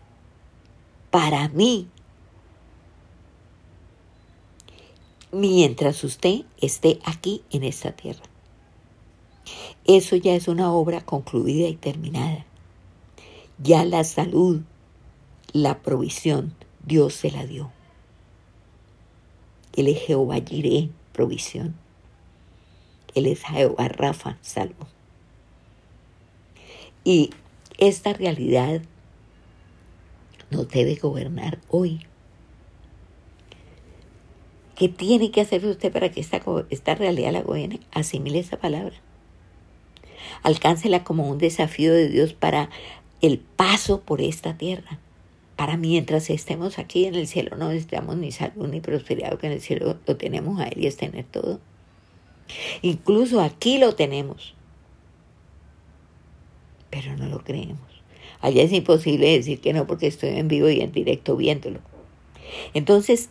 para 1.10 1.48
mí. 1.48 1.88
Mientras 5.32 6.04
usted 6.04 6.42
esté 6.60 7.00
aquí 7.04 7.42
en 7.50 7.64
esta 7.64 7.90
tierra. 7.90 8.22
Eso 9.84 10.14
ya 10.14 10.36
es 10.36 10.46
una 10.46 10.72
obra 10.72 11.04
concluida 11.04 11.66
y 11.66 11.74
terminada. 11.74 12.46
Ya 13.58 13.84
la 13.84 14.04
salud, 14.04 14.62
la 15.52 15.82
provisión, 15.82 16.54
Dios 16.86 17.14
se 17.14 17.32
la 17.32 17.46
dio. 17.46 17.72
Él 19.74 19.88
es 19.88 20.00
Jehová 20.02 20.36
Jireh, 20.36 20.90
provisión. 21.12 21.83
Él 23.14 23.26
es 23.26 23.44
Jehová 23.44 23.88
Rafa, 23.88 24.38
salvo. 24.40 24.86
Y 27.04 27.30
esta 27.78 28.12
realidad 28.12 28.82
nos 30.50 30.68
debe 30.68 30.94
gobernar 30.94 31.58
hoy. 31.68 32.06
¿Qué 34.76 34.88
tiene 34.88 35.30
que 35.30 35.40
hacer 35.40 35.64
usted 35.66 35.92
para 35.92 36.10
que 36.10 36.20
esta, 36.20 36.42
esta 36.70 36.94
realidad 36.94 37.32
la 37.32 37.42
gobierne? 37.42 37.80
Asimile 37.92 38.40
esa 38.40 38.56
palabra. 38.56 38.94
Alcáncela 40.42 41.04
como 41.04 41.28
un 41.28 41.38
desafío 41.38 41.92
de 41.92 42.08
Dios 42.08 42.32
para 42.32 42.70
el 43.20 43.38
paso 43.38 44.00
por 44.00 44.20
esta 44.20 44.56
tierra. 44.56 44.98
Para 45.56 45.76
mientras 45.76 46.30
estemos 46.30 46.78
aquí 46.80 47.04
en 47.04 47.14
el 47.14 47.28
cielo 47.28 47.56
no 47.56 47.68
necesitamos 47.68 48.16
ni 48.16 48.32
salud 48.32 48.66
ni 48.66 48.80
prosperidad, 48.80 49.38
que 49.38 49.46
en 49.46 49.52
el 49.52 49.60
cielo 49.60 49.98
lo 50.06 50.16
tenemos 50.16 50.58
a 50.60 50.66
Él 50.66 50.82
y 50.82 50.86
es 50.86 50.96
tener 50.96 51.24
todo. 51.24 51.60
Incluso 52.82 53.40
aquí 53.40 53.78
lo 53.78 53.94
tenemos, 53.94 54.54
pero 56.90 57.16
no 57.16 57.26
lo 57.28 57.42
creemos. 57.42 57.80
Allá 58.40 58.62
es 58.62 58.72
imposible 58.72 59.30
decir 59.30 59.60
que 59.60 59.72
no 59.72 59.86
porque 59.86 60.06
estoy 60.06 60.30
en 60.30 60.48
vivo 60.48 60.68
y 60.68 60.80
en 60.80 60.92
directo 60.92 61.36
viéndolo. 61.36 61.80
Entonces, 62.74 63.30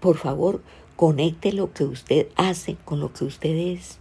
por 0.00 0.16
favor, 0.16 0.62
conecte 0.96 1.52
lo 1.52 1.72
que 1.72 1.84
usted 1.84 2.28
hace 2.36 2.76
con 2.84 3.00
lo 3.00 3.12
que 3.12 3.24
usted 3.24 3.54
es. 3.54 3.98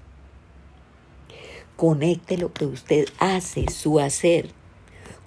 Conecte 1.75 2.37
lo 2.37 2.51
que 2.53 2.65
usted 2.65 3.07
hace, 3.19 3.69
su 3.69 3.99
hacer, 3.99 4.49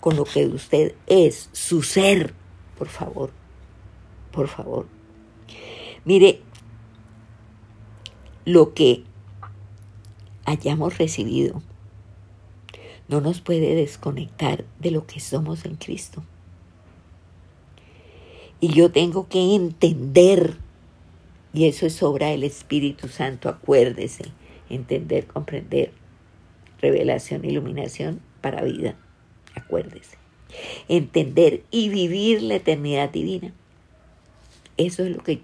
con 0.01 0.16
lo 0.16 0.25
que 0.25 0.47
usted 0.47 0.95
es, 1.07 1.49
su 1.53 1.83
ser, 1.83 2.35
por 2.77 2.88
favor, 2.88 3.31
por 4.33 4.49
favor. 4.49 4.88
Mire, 6.05 6.40
lo 8.45 8.75
que 8.75 9.05
hayamos 10.50 10.98
recibido 10.98 11.62
no 13.10 13.20
nos 13.20 13.40
puede 13.40 13.74
desconectar 13.74 14.64
de 14.78 14.92
lo 14.92 15.04
que 15.04 15.18
somos 15.18 15.64
en 15.64 15.74
Cristo. 15.74 16.22
Y 18.60 18.68
yo 18.68 18.92
tengo 18.92 19.28
que 19.28 19.56
entender, 19.56 20.56
y 21.52 21.66
eso 21.66 21.86
es 21.86 22.00
obra 22.04 22.28
del 22.28 22.44
Espíritu 22.44 23.08
Santo, 23.08 23.48
acuérdese, 23.48 24.26
entender, 24.68 25.26
comprender, 25.26 25.90
revelación, 26.80 27.44
iluminación 27.44 28.20
para 28.40 28.62
vida, 28.62 28.96
acuérdese. 29.56 30.16
Entender 30.88 31.64
y 31.72 31.88
vivir 31.88 32.42
la 32.42 32.56
eternidad 32.56 33.10
divina. 33.10 33.52
Eso 34.76 35.02
es 35.02 35.10
lo 35.16 35.24
que, 35.24 35.40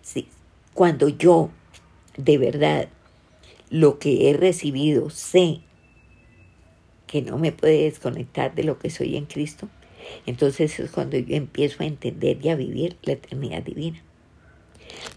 sí, 0.00 0.26
cuando 0.72 1.10
yo 1.10 1.50
de 2.16 2.38
verdad 2.38 2.88
lo 3.70 4.00
que 4.00 4.28
he 4.28 4.34
recibido, 4.34 5.10
sé 5.10 5.60
que 7.06 7.22
no 7.22 7.38
me 7.38 7.52
puede 7.52 7.84
desconectar 7.84 8.54
de 8.54 8.64
lo 8.64 8.78
que 8.78 8.90
soy 8.90 9.16
en 9.16 9.26
Cristo, 9.26 9.68
entonces 10.26 10.78
es 10.80 10.90
cuando 10.90 11.16
yo 11.16 11.36
empiezo 11.36 11.82
a 11.82 11.86
entender 11.86 12.44
y 12.44 12.48
a 12.48 12.56
vivir 12.56 12.96
la 13.02 13.12
eternidad 13.12 13.62
divina. 13.62 14.02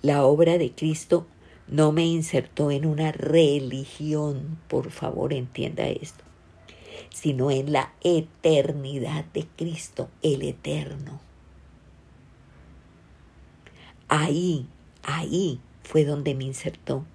La 0.01 0.23
obra 0.23 0.57
de 0.57 0.71
Cristo 0.71 1.25
no 1.67 1.91
me 1.91 2.05
insertó 2.05 2.71
en 2.71 2.85
una 2.85 3.11
religión, 3.11 4.59
por 4.67 4.91
favor 4.91 5.33
entienda 5.33 5.87
esto, 5.87 6.23
sino 7.09 7.49
en 7.49 7.71
la 7.71 7.93
eternidad 8.03 9.25
de 9.33 9.47
Cristo, 9.55 10.09
el 10.21 10.43
eterno. 10.43 11.21
Ahí, 14.09 14.67
ahí 15.01 15.59
fue 15.83 16.05
donde 16.05 16.35
me 16.35 16.43
insertó 16.43 17.05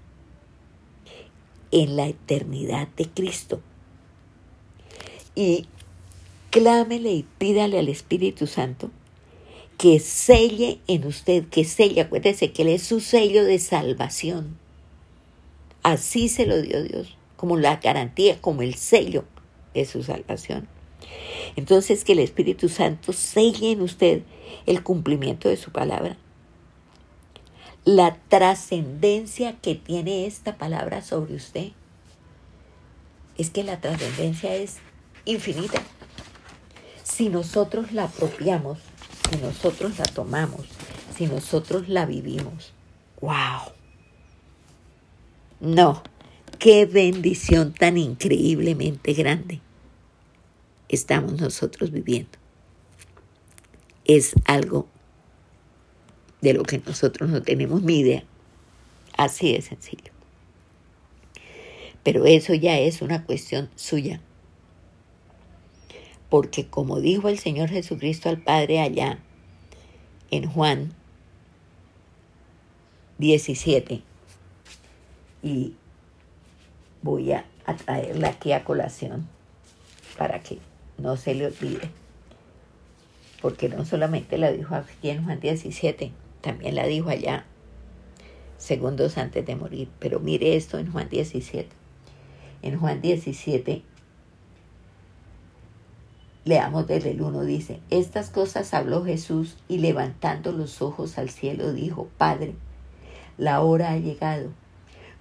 en 1.71 1.97
la 1.97 2.07
eternidad 2.07 2.89
de 2.97 3.07
Cristo. 3.07 3.61
Y 5.35 5.67
clámele 6.51 7.13
y 7.13 7.25
pídale 7.39 7.79
al 7.79 7.89
Espíritu 7.89 8.47
Santo 8.47 8.91
que 9.77 10.01
selle 10.01 10.81
en 10.89 11.07
usted, 11.07 11.45
que 11.49 11.65
selle, 11.65 12.01
acuérdese 12.01 12.53
que 12.53 12.63
Él 12.63 12.69
es 12.69 12.83
su 12.83 13.01
sello 13.01 13.45
de 13.45 13.59
salvación. 13.59 14.59
Así 15.85 16.29
se 16.29 16.47
lo 16.47 16.61
dio 16.61 16.83
Dios, 16.83 17.17
como 17.37 17.57
la 17.57 17.77
garantía, 17.77 18.41
como 18.41 18.63
el 18.63 18.75
sello 18.75 19.25
de 19.75 19.85
su 19.85 20.03
salvación. 20.03 20.67
Entonces 21.55 22.05
que 22.05 22.13
el 22.13 22.19
Espíritu 22.19 22.69
Santo 22.69 23.13
selle 23.13 23.71
en 23.71 23.83
usted 23.83 24.23
el 24.67 24.83
cumplimiento 24.83 25.49
de 25.49 25.57
su 25.57 25.71
palabra 25.71 26.17
la 27.89 28.19
trascendencia 28.29 29.57
que 29.63 29.75
tiene 29.75 30.27
esta 30.27 30.59
palabra 30.59 31.01
sobre 31.01 31.37
usted. 31.37 31.69
Es 33.39 33.49
que 33.49 33.65
la 33.65 33.81
trascendencia 33.81 34.55
es 34.55 34.77
infinita. 35.25 35.83
Si 37.03 37.31
nosotros 37.31 37.93
la 37.93 38.05
apropiamos, 38.05 38.79
si 39.31 39.39
nosotros 39.39 39.99
la 39.99 40.05
tomamos, 40.05 40.67
si 41.17 41.29
nosotros 41.29 41.89
la 41.89 42.05
vivimos, 42.05 42.75
wow. 43.23 43.73
No, 45.61 46.03
qué 46.59 46.85
bendición 46.85 47.73
tan 47.73 47.97
increíblemente 47.97 49.15
grande 49.15 49.63
estamos 50.91 51.41
nosotros 51.41 51.91
viviendo. 51.91 52.39
Es 54.05 54.35
algo 54.45 54.89
de 56.41 56.55
lo 56.55 56.63
que 56.63 56.79
nosotros 56.79 57.29
no 57.31 57.43
tenemos 57.43 57.83
ni 57.83 58.01
idea. 58.01 58.25
Así 59.17 59.53
de 59.53 59.63
sencillo. 59.63 60.13
Pero 62.05 62.25
eso 62.25 62.55
ya 62.55 62.79
es 62.79 63.03
una 63.03 63.25
cuestión 63.25 63.69
suya. 63.75 64.21
porque 66.29 66.67
como 66.67 67.01
dijo 67.01 67.29
el 67.29 67.39
Señor 67.39 67.71
Jesucristo 67.71 68.29
al 68.29 68.39
Padre 68.39 68.81
allá 68.81 69.19
en 70.31 70.49
Juan 70.51 70.93
17, 73.19 74.03
y 75.43 75.75
voy 77.03 77.33
a, 77.33 77.45
traerla 77.85 78.29
aquí 78.29 78.53
a 78.53 78.65
colación 78.65 79.29
para 80.17 80.41
que 80.41 80.59
no 80.99 81.17
se 81.17 81.35
le 81.35 81.47
olvide, 81.47 81.91
porque 83.41 83.69
no 83.69 83.85
solamente 83.85 84.39
la 84.39 84.53
dijo 84.53 84.75
aquí 84.75 85.11
en 85.11 85.25
Juan 85.25 85.41
17, 85.41 86.13
también 86.49 86.75
la 86.75 86.87
dijo 86.87 87.11
allá 87.11 87.45
segundos 88.57 89.19
antes 89.19 89.45
de 89.45 89.55
morir, 89.55 89.91
pero 89.99 90.19
mire 90.19 90.57
esto 90.57 90.79
en 90.79 90.91
Juan 90.91 91.11
17. 91.11 91.69
En 92.63 92.79
Juan 92.79 93.03
17 93.03 93.83
Leamos 96.47 96.87
desde 96.87 97.11
el 97.11 97.21
1, 97.21 97.43
dice, 97.43 97.81
estas 97.91 98.31
cosas 98.31 98.73
habló 98.73 99.05
Jesús 99.05 99.59
y 99.69 99.81
levantando 99.81 100.51
los 100.53 100.81
ojos 100.81 101.19
al 101.19 101.29
cielo 101.29 101.75
dijo, 101.75 102.09
Padre, 102.17 102.55
la 103.37 103.61
hora 103.61 103.91
ha 103.91 103.99
llegado, 103.99 104.49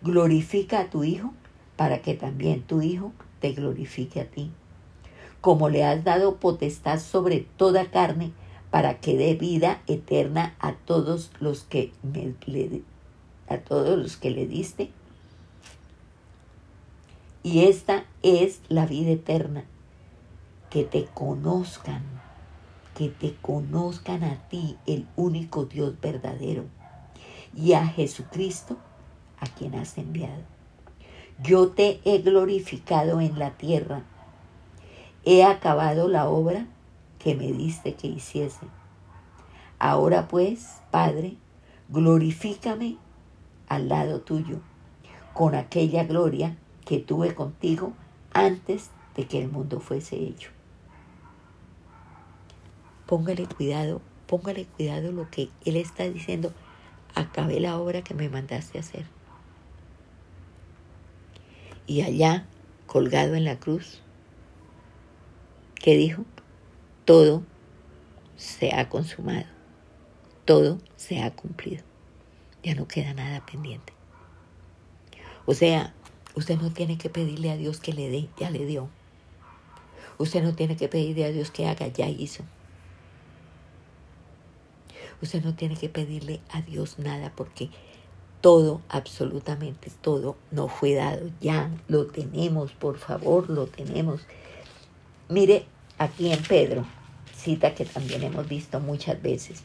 glorifica 0.02 0.80
a 0.80 0.90
tu 0.90 1.04
Hijo 1.04 1.34
para 1.76 2.02
que 2.02 2.14
también 2.14 2.62
tu 2.62 2.82
Hijo 2.82 3.12
te 3.42 3.52
glorifique 3.52 4.22
a 4.22 4.26
ti. 4.26 4.52
Como 5.42 5.68
le 5.68 5.84
has 5.84 6.06
dado 6.06 6.38
potestad 6.38 7.02
sobre 7.02 7.46
toda 7.58 7.92
carne, 7.92 8.32
para 8.72 8.99
que 8.99 9.18
dé 9.18 9.36
vida 9.36 9.82
eterna 9.88 10.55
a 10.59 10.74
todos 10.74 11.32
los 11.39 11.63
que 11.63 11.93
le, 12.45 12.82
a 13.47 13.57
todos 13.59 13.97
los 13.97 14.18
que 14.18 14.32
le 14.32 14.47
diste. 14.47 14.91
Y 17.43 17.65
esta 17.65 18.05
es 18.24 18.61
la 18.68 18.86
vida 18.86 19.11
eterna, 19.11 19.63
que 20.70 20.84
te 20.84 21.05
conozcan, 21.05 22.03
que 22.95 23.07
te 23.07 23.36
conozcan 23.41 24.24
a 24.24 24.49
ti, 24.49 24.76
el 24.86 25.07
único 25.15 25.65
Dios 25.65 25.93
verdadero, 26.01 26.65
y 27.55 27.74
a 27.74 27.88
Jesucristo, 27.88 28.78
a 29.39 29.45
quien 29.45 29.76
has 29.76 29.97
enviado. 29.97 30.43
Yo 31.41 31.70
te 31.70 32.01
he 32.03 32.18
glorificado 32.18 33.22
en 33.22 33.39
la 33.39 33.51
tierra, 33.51 34.03
he 35.24 35.43
acabado 35.45 36.09
la 36.09 36.28
obra 36.28 36.68
que 37.20 37.36
me 37.36 37.51
diste 37.51 37.95
que 37.95 38.07
hiciese. 38.07 38.65
Ahora 39.80 40.28
pues, 40.28 40.82
Padre, 40.91 41.38
glorifícame 41.89 42.97
al 43.70 43.89
lado 43.89 44.22
tuyo, 44.22 44.59
con 45.34 45.55
aquella 45.55 46.03
gloria 46.03 46.57
que 46.86 46.99
tuve 46.99 47.36
contigo 47.36 47.93
antes 48.34 48.91
de 49.15 49.28
que 49.28 49.41
el 49.41 49.49
mundo 49.49 49.80
fuese 49.80 50.15
hecho 50.15 50.57
póngale 53.07 53.47
cuidado, 53.47 54.01
póngale 54.28 54.65
cuidado 54.65 55.11
lo 55.11 55.32
que 55.32 55.49
Él 55.65 55.78
está 55.78 56.03
diciendo, 56.03 56.53
acabé 57.15 57.59
la 57.59 57.80
obra 57.80 58.03
que 58.03 58.13
me 58.13 58.30
mandaste 58.30 58.78
hacer. 58.78 59.05
Y 61.88 62.01
allá, 62.01 62.45
colgado 62.86 63.36
en 63.36 63.45
la 63.45 63.57
cruz, 63.57 64.01
¿qué 65.76 65.95
dijo? 65.95 66.26
Todo 67.08 67.41
se 68.36 68.74
ha 68.74 68.89
consumado, 68.89 69.45
todo 70.43 70.78
se 70.97 71.22
ha 71.22 71.34
cumplido, 71.34 71.86
ya 72.64 72.76
no 72.76 72.86
queda 72.86 73.14
nada 73.14 73.45
pendiente. 73.45 73.93
O 75.45 75.53
sea, 75.53 75.93
usted 76.36 76.60
no 76.60 76.74
tiene 76.74 76.97
que 76.97 77.10
pedirle 77.10 77.49
a 77.49 77.55
Dios 77.55 77.80
que 77.80 77.93
le 77.93 78.10
dé, 78.10 78.28
ya 78.38 78.49
le 78.49 78.66
dio. 78.66 78.89
Usted 80.18 80.43
no 80.43 80.53
tiene 80.53 80.76
que 80.76 80.89
pedirle 80.89 81.24
a 81.24 81.32
Dios 81.32 81.49
que 81.49 81.66
haga, 81.66 81.88
ya 81.88 82.10
hizo. 82.10 82.43
Usted 85.22 85.41
no 85.45 85.55
tiene 85.55 85.78
que 85.78 85.88
pedirle 85.88 86.41
a 86.51 86.62
Dios 86.62 86.99
nada 86.99 87.32
porque 87.34 87.70
todo, 88.41 88.82
absolutamente 88.89 89.93
todo, 90.01 90.36
no 90.51 90.68
fue 90.68 90.93
dado. 90.93 91.30
Ya 91.39 91.72
lo 91.88 92.08
tenemos, 92.08 92.74
por 92.74 92.97
favor, 92.97 93.49
lo 93.49 93.66
tenemos. 93.68 94.28
Mire, 95.30 95.66
aquí 95.97 96.34
en 96.34 96.43
Pedro, 96.43 96.86
cita 97.38 97.76
que 97.76 97.86
también 97.86 98.24
hemos 98.24 98.48
visto 98.50 98.80
muchas 98.80 99.22
veces, 99.22 99.64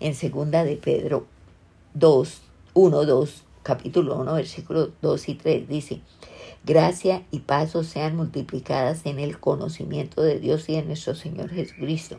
en 0.00 0.14
segunda 0.14 0.64
de 0.64 0.76
Pedro 0.76 1.26
2, 1.94 2.42
1, 2.74 3.04
2, 3.04 3.44
capítulo 3.62 4.16
1, 4.20 4.34
versículos 4.34 4.90
2 5.02 5.28
y 5.28 5.34
3, 5.34 5.68
dice, 5.68 6.00
gracia 6.64 7.24
y 7.30 7.40
paz 7.40 7.72
sean 7.86 8.16
multiplicadas 8.16 9.04
en 9.04 9.18
el 9.18 9.38
conocimiento 9.38 10.22
de 10.22 10.38
Dios 10.38 10.68
y 10.68 10.76
de 10.76 10.82
nuestro 10.82 11.14
Señor 11.14 11.50
Jesucristo 11.50 12.18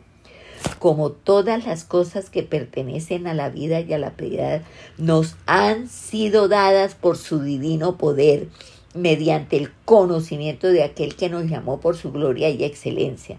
como 0.78 1.10
todas 1.10 1.66
las 1.66 1.84
cosas 1.84 2.30
que 2.30 2.42
pertenecen 2.42 3.26
a 3.26 3.34
la 3.34 3.50
vida 3.50 3.80
y 3.80 3.92
a 3.92 3.98
la 3.98 4.16
piedad, 4.16 4.62
nos 4.98 5.36
han 5.46 5.88
sido 5.88 6.48
dadas 6.48 6.94
por 6.94 7.16
su 7.16 7.40
divino 7.40 7.98
poder, 7.98 8.48
mediante 8.94 9.56
el 9.56 9.72
conocimiento 9.84 10.68
de 10.68 10.84
aquel 10.84 11.16
que 11.16 11.28
nos 11.28 11.44
llamó 11.44 11.80
por 11.80 11.96
su 11.96 12.12
gloria 12.12 12.48
y 12.50 12.64
excelencia. 12.64 13.38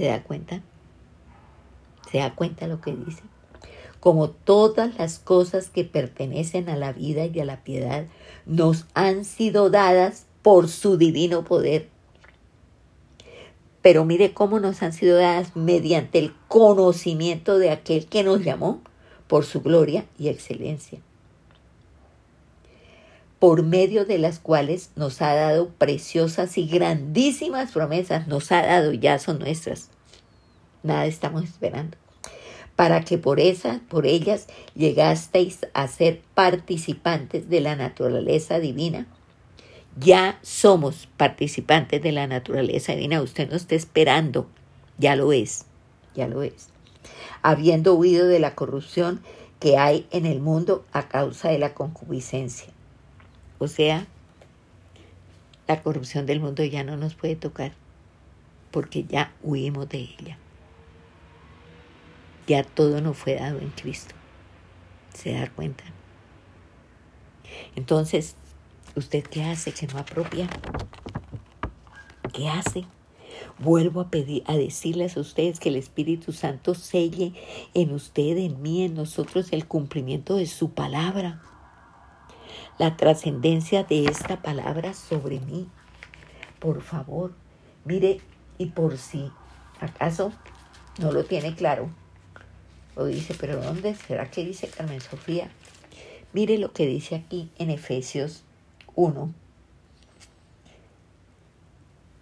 ¿Se 0.00 0.06
da 0.06 0.22
cuenta? 0.22 0.62
¿Se 2.10 2.16
da 2.16 2.34
cuenta 2.34 2.66
lo 2.66 2.80
que 2.80 2.96
dice? 2.96 3.22
Como 4.00 4.30
todas 4.30 4.96
las 4.96 5.18
cosas 5.18 5.68
que 5.68 5.84
pertenecen 5.84 6.70
a 6.70 6.76
la 6.76 6.94
vida 6.94 7.26
y 7.26 7.38
a 7.38 7.44
la 7.44 7.62
piedad, 7.62 8.06
nos 8.46 8.86
han 8.94 9.26
sido 9.26 9.68
dadas 9.68 10.24
por 10.40 10.70
su 10.70 10.96
divino 10.96 11.44
poder 11.44 11.90
pero 13.82 14.06
mire 14.06 14.32
cómo 14.32 14.58
nos 14.58 14.82
han 14.82 14.94
sido 14.94 15.18
dadas 15.18 15.54
mediante 15.54 16.18
el 16.18 16.32
conocimiento 16.48 17.58
de 17.58 17.70
aquel 17.70 18.06
que 18.06 18.22
nos 18.22 18.42
llamó 18.42 18.80
por 19.26 19.44
su 19.44 19.60
gloria 19.60 20.06
y 20.18 20.28
excelencia, 20.28 21.00
por 23.40 23.64
medio 23.64 24.04
de 24.04 24.18
las 24.18 24.38
cuales 24.38 24.90
nos 24.94 25.20
ha 25.20 25.34
dado 25.34 25.70
preciosas 25.70 26.56
y 26.56 26.68
grandísimas 26.68 27.72
promesas, 27.72 28.28
nos 28.28 28.52
ha 28.52 28.62
dado, 28.62 28.92
ya 28.92 29.18
son 29.18 29.40
nuestras. 29.40 29.88
Nada 30.84 31.06
estamos 31.06 31.42
esperando. 31.42 31.96
Para 32.76 33.02
que 33.02 33.18
por 33.18 33.40
esas, 33.40 33.80
por 33.80 34.06
ellas 34.06 34.46
llegasteis 34.76 35.66
a 35.74 35.88
ser 35.88 36.22
participantes 36.34 37.50
de 37.50 37.60
la 37.60 37.74
naturaleza 37.74 38.60
divina 38.60 39.08
ya 39.96 40.38
somos 40.42 41.08
participantes 41.16 42.02
de 42.02 42.12
la 42.12 42.26
naturaleza 42.26 42.92
divina. 42.92 43.22
Usted 43.22 43.48
no 43.50 43.56
está 43.56 43.74
esperando, 43.74 44.46
ya 44.98 45.16
lo 45.16 45.32
es, 45.32 45.66
ya 46.14 46.28
lo 46.28 46.42
es. 46.42 46.68
Habiendo 47.42 47.94
huido 47.94 48.26
de 48.26 48.38
la 48.38 48.54
corrupción 48.54 49.22
que 49.58 49.76
hay 49.76 50.06
en 50.10 50.26
el 50.26 50.40
mundo 50.40 50.84
a 50.92 51.08
causa 51.08 51.50
de 51.50 51.58
la 51.58 51.74
concupiscencia. 51.74 52.68
O 53.60 53.68
sea, 53.68 54.08
la 55.68 55.80
corrupción 55.80 56.26
del 56.26 56.40
mundo 56.40 56.64
ya 56.64 56.82
no 56.82 56.96
nos 56.96 57.14
puede 57.14 57.36
tocar 57.36 57.72
porque 58.72 59.04
ya 59.04 59.32
huimos 59.42 59.88
de 59.88 59.98
ella. 59.98 60.38
Ya 62.48 62.64
todo 62.64 63.00
nos 63.00 63.16
fue 63.16 63.36
dado 63.36 63.60
en 63.60 63.70
Cristo. 63.70 64.16
¿Se 65.14 65.32
da 65.32 65.48
cuenta? 65.48 65.84
Entonces, 67.76 68.34
¿Usted 68.96 69.22
qué 69.22 69.44
hace 69.44 69.72
que 69.72 69.86
no 69.86 69.98
apropia? 69.98 70.48
¿Qué 72.32 72.48
hace? 72.48 72.84
Vuelvo 73.60 74.00
a 74.00 74.10
pedir, 74.10 74.42
a 74.46 74.56
decirles 74.56 75.16
a 75.16 75.20
ustedes 75.20 75.60
que 75.60 75.68
el 75.68 75.76
Espíritu 75.76 76.32
Santo 76.32 76.74
selle 76.74 77.32
en 77.72 77.92
usted, 77.92 78.36
en 78.36 78.60
mí, 78.62 78.82
en 78.84 78.94
nosotros 78.94 79.52
el 79.52 79.66
cumplimiento 79.66 80.34
de 80.34 80.46
su 80.46 80.70
palabra. 80.72 81.40
La 82.80 82.96
trascendencia 82.96 83.84
de 83.84 84.06
esta 84.06 84.40
palabra 84.40 84.94
sobre 84.94 85.38
mí. 85.38 85.68
Por 86.60 86.80
favor, 86.80 87.34
mire, 87.84 88.22
y 88.56 88.68
por 88.68 88.96
si 88.96 89.30
acaso 89.80 90.32
no 90.98 91.12
lo 91.12 91.24
tiene 91.24 91.54
claro, 91.54 91.90
lo 92.96 93.04
dice, 93.04 93.36
pero 93.38 93.60
¿dónde 93.62 93.94
será 93.94 94.30
que 94.30 94.46
dice 94.46 94.68
Carmen 94.68 95.02
Sofía? 95.02 95.50
Mire 96.32 96.56
lo 96.56 96.72
que 96.72 96.86
dice 96.86 97.16
aquí 97.16 97.50
en 97.58 97.68
Efesios 97.68 98.44
1, 98.94 99.30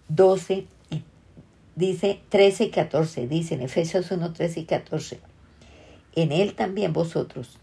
12 0.09 0.67
y 0.89 1.03
dice 1.77 2.19
13 2.27 2.65
y 2.65 2.69
14, 2.69 3.27
dice 3.29 3.53
en 3.53 3.61
Efesios 3.61 4.11
1, 4.11 4.33
13 4.33 4.59
y 4.59 4.65
14. 4.65 5.21
En 6.15 6.33
él 6.33 6.53
también 6.53 6.91
vosotros, 6.91 7.57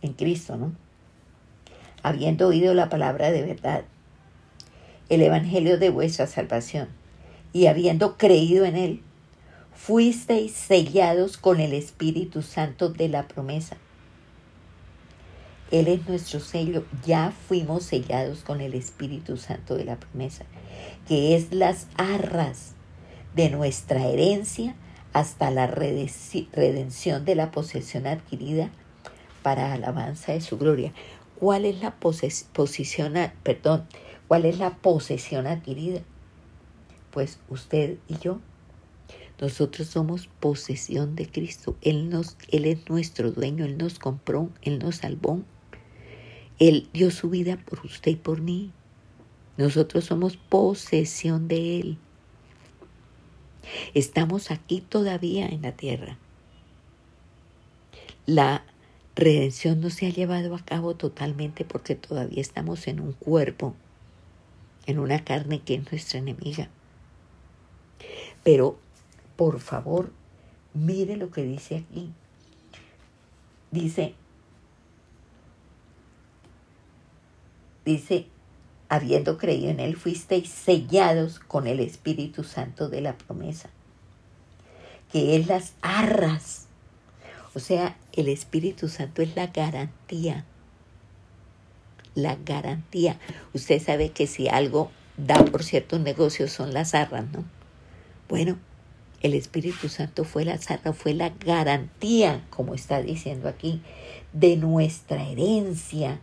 en 0.00 0.14
Cristo, 0.14 0.56
¿no? 0.56 0.72
Habiendo 2.02 2.48
oído 2.48 2.74
la 2.74 2.88
palabra 2.88 3.30
de 3.30 3.42
verdad, 3.42 3.84
el 5.08 5.22
evangelio 5.22 5.78
de 5.78 5.90
vuestra 5.90 6.26
salvación, 6.26 6.88
y 7.52 7.66
habiendo 7.66 8.16
creído 8.16 8.64
en 8.64 8.76
él, 8.76 9.02
fuisteis 9.74 10.52
sellados 10.52 11.36
con 11.36 11.60
el 11.60 11.72
Espíritu 11.72 12.42
Santo 12.42 12.88
de 12.88 13.08
la 13.08 13.28
promesa 13.28 13.76
él 15.72 15.88
es 15.88 16.06
nuestro 16.06 16.38
sello. 16.38 16.84
Ya 17.04 17.32
fuimos 17.48 17.84
sellados 17.84 18.42
con 18.42 18.60
el 18.60 18.74
Espíritu 18.74 19.38
Santo 19.38 19.74
de 19.74 19.86
la 19.86 19.96
promesa. 19.96 20.44
que 21.08 21.34
es 21.34 21.52
las 21.52 21.88
arras 21.96 22.72
de 23.34 23.50
nuestra 23.50 24.06
herencia 24.06 24.74
hasta 25.12 25.50
la 25.50 25.66
redención 25.66 27.24
de 27.24 27.34
la 27.34 27.50
posesión 27.50 28.06
adquirida 28.06 28.70
para 29.42 29.72
alabanza 29.72 30.32
de 30.32 30.40
su 30.40 30.58
gloria. 30.58 30.92
¿Cuál 31.42 31.64
es 31.64 31.80
la 31.80 31.96
posición, 31.98 33.14
perdón, 33.42 33.84
cuál 34.28 34.44
es 34.44 34.60
la 34.60 34.76
posesión 34.76 35.48
adquirida? 35.48 36.02
Pues 37.10 37.40
usted 37.48 37.98
y 38.06 38.16
yo. 38.18 38.38
Nosotros 39.40 39.88
somos 39.88 40.28
posesión 40.38 41.16
de 41.16 41.26
Cristo. 41.28 41.74
Él, 41.82 42.10
nos, 42.10 42.36
él 42.52 42.64
es 42.64 42.88
nuestro 42.88 43.32
dueño, 43.32 43.64
Él 43.64 43.76
nos 43.76 43.98
compró, 43.98 44.50
Él 44.62 44.78
nos 44.78 44.98
salvó. 44.98 45.40
Él 46.60 46.88
dio 46.92 47.10
su 47.10 47.28
vida 47.28 47.56
por 47.56 47.84
usted 47.84 48.12
y 48.12 48.14
por 48.14 48.40
mí. 48.40 48.70
Nosotros 49.56 50.04
somos 50.04 50.36
posesión 50.36 51.48
de 51.48 51.80
Él. 51.80 51.98
Estamos 53.94 54.52
aquí 54.52 54.80
todavía 54.80 55.48
en 55.48 55.62
la 55.62 55.72
tierra. 55.72 56.18
La 58.26 58.64
redención 59.14 59.80
no 59.80 59.90
se 59.90 60.06
ha 60.06 60.10
llevado 60.10 60.54
a 60.54 60.64
cabo 60.64 60.94
totalmente 60.94 61.64
porque 61.64 61.94
todavía 61.94 62.40
estamos 62.40 62.86
en 62.88 63.00
un 63.00 63.12
cuerpo, 63.12 63.74
en 64.86 64.98
una 64.98 65.24
carne 65.24 65.60
que 65.60 65.74
es 65.74 65.90
nuestra 65.90 66.18
enemiga. 66.18 66.68
Pero, 68.42 68.78
por 69.36 69.60
favor, 69.60 70.12
mire 70.74 71.16
lo 71.16 71.30
que 71.30 71.42
dice 71.42 71.76
aquí. 71.76 72.12
Dice, 73.70 74.14
dice, 77.84 78.26
habiendo 78.88 79.38
creído 79.38 79.70
en 79.70 79.80
Él, 79.80 79.96
fuisteis 79.96 80.48
sellados 80.48 81.38
con 81.38 81.66
el 81.66 81.80
Espíritu 81.80 82.44
Santo 82.44 82.88
de 82.88 83.00
la 83.00 83.16
promesa, 83.16 83.70
que 85.10 85.36
es 85.36 85.46
las 85.46 85.72
arras. 85.80 86.68
O 87.54 87.60
sea, 87.60 87.96
el 88.12 88.28
Espíritu 88.28 88.88
Santo 88.88 89.22
es 89.22 89.36
la 89.36 89.48
garantía. 89.48 90.44
La 92.14 92.36
garantía. 92.36 93.18
Usted 93.52 93.80
sabe 93.82 94.10
que 94.10 94.26
si 94.26 94.48
algo 94.48 94.90
da 95.16 95.44
por 95.44 95.62
ciertos 95.62 96.00
negocios 96.00 96.50
son 96.50 96.72
las 96.72 96.94
arras, 96.94 97.24
¿no? 97.32 97.44
Bueno, 98.28 98.58
el 99.20 99.34
Espíritu 99.34 99.88
Santo 99.88 100.24
fue 100.24 100.44
la 100.44 100.54
arras, 100.54 100.94
fue 100.96 101.14
la 101.14 101.30
garantía, 101.30 102.44
como 102.50 102.74
está 102.74 103.02
diciendo 103.02 103.48
aquí, 103.48 103.82
de 104.32 104.56
nuestra 104.56 105.22
herencia 105.22 106.20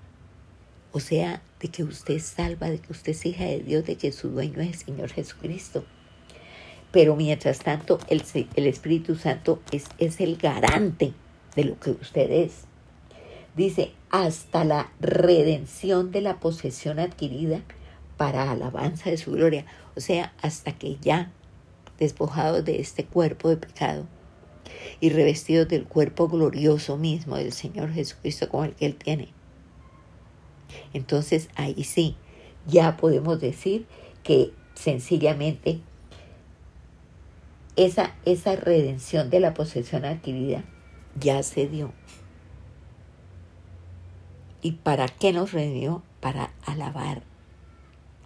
o 0.92 1.00
sea, 1.00 1.42
de 1.60 1.68
que 1.68 1.84
usted 1.84 2.16
es 2.16 2.26
salva, 2.26 2.70
de 2.70 2.80
que 2.80 2.92
usted 2.92 3.12
es 3.12 3.26
hija 3.26 3.46
de 3.46 3.60
Dios, 3.60 3.86
de 3.86 3.96
que 3.96 4.12
su 4.12 4.30
dueño 4.30 4.62
es 4.62 4.70
el 4.70 4.76
Señor 4.76 5.10
Jesucristo. 5.12 5.86
Pero 6.92 7.16
mientras 7.16 7.60
tanto, 7.60 8.00
el, 8.08 8.24
el 8.56 8.68
Espíritu 8.68 9.16
Santo 9.16 9.62
es, 9.72 9.86
es 9.98 10.20
el 10.22 10.38
garante 10.38 11.14
de 11.56 11.64
lo 11.66 11.80
que 11.80 11.92
usted 11.92 12.32
es. 12.32 12.64
Dice, 13.56 13.92
hasta 14.10 14.64
la 14.64 14.92
redención 15.00 16.12
de 16.12 16.22
la 16.22 16.40
posesión 16.40 17.00
adquirida 17.00 17.62
para 18.18 18.52
alabanza 18.52 19.10
de 19.10 19.18
su 19.18 19.32
gloria. 19.32 19.66
O 19.96 20.00
sea, 20.00 20.34
hasta 20.42 20.72
que 20.74 20.98
ya, 21.02 21.32
despojados 21.98 22.66
de 22.66 22.80
este 22.80 23.06
cuerpo 23.06 23.50
de 23.50 23.58
pecado 23.58 24.08
y 25.00 25.10
revestidos 25.10 25.68
del 25.68 25.86
cuerpo 25.86 26.28
glorioso 26.28 26.98
mismo 26.98 27.36
del 27.36 27.52
Señor 27.54 27.92
Jesucristo 27.92 28.50
como 28.50 28.66
el 28.66 28.76
que 28.76 28.86
Él 28.86 28.96
tiene, 28.96 29.30
entonces 30.94 31.50
ahí 31.56 31.84
sí, 31.84 32.16
ya 32.68 32.98
podemos 32.98 33.40
decir 33.40 33.86
que 34.24 34.52
sencillamente 34.76 35.82
esa, 37.86 38.14
esa 38.26 38.58
redención 38.58 39.30
de 39.30 39.40
la 39.40 39.54
posesión 39.54 40.04
adquirida 40.04 40.66
ya 41.18 41.42
se 41.44 41.66
dio. 41.68 41.94
¿Y 44.62 44.74
para 44.74 45.08
qué 45.08 45.32
nos 45.32 45.54
redimió? 45.54 46.04
Para 46.20 46.52
alabar 46.66 47.24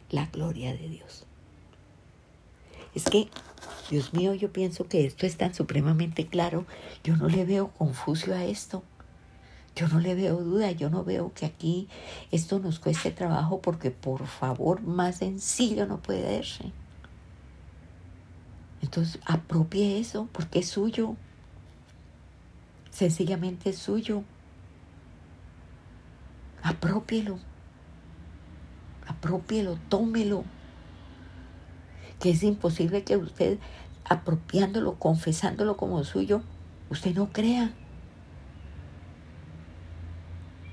la 0.10 0.26
gloria 0.26 0.74
de 0.74 0.90
Dios. 0.90 1.26
Es 2.96 3.04
que, 3.04 3.30
Dios 3.92 4.16
mío, 4.16 4.34
yo 4.34 4.52
pienso 4.52 4.88
que 4.88 5.06
esto 5.06 5.28
es 5.28 5.38
tan 5.38 5.54
supremamente 5.54 6.26
claro. 6.26 6.66
Yo 7.04 7.16
no 7.16 7.28
le 7.28 7.46
veo 7.46 7.68
confuso 7.68 8.34
a 8.34 8.44
esto. 8.46 8.82
Yo 9.76 9.88
no 9.88 10.00
le 10.00 10.16
veo 10.16 10.38
duda, 10.38 10.72
yo 10.72 10.90
no 10.90 11.04
veo 11.04 11.32
que 11.34 11.46
aquí 11.46 11.88
esto 12.32 12.58
nos 12.58 12.80
cueste 12.80 13.12
trabajo 13.12 13.62
porque 13.62 13.92
por 13.92 14.26
favor 14.26 14.82
más 14.82 15.18
sencillo 15.18 15.86
no 15.86 16.00
puede 16.00 16.44
ser. 16.44 16.83
Entonces 18.84 19.18
apropie 19.26 19.98
eso 19.98 20.28
porque 20.34 20.60
es 20.60 20.68
suyo. 20.68 21.16
Sencillamente 22.92 23.70
es 23.70 23.78
suyo. 23.78 24.24
Apropielo. 26.62 27.40
Apropielo, 29.08 29.80
tómelo. 29.88 30.44
Que 32.20 32.32
es 32.32 32.44
imposible 32.44 33.06
que 33.06 33.16
usted 33.16 33.58
apropiándolo, 34.04 34.96
confesándolo 35.00 35.78
como 35.78 36.04
suyo, 36.04 36.42
usted 36.90 37.16
no 37.16 37.32
crea. 37.32 37.72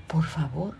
Por 0.09 0.25
favor. 0.25 0.75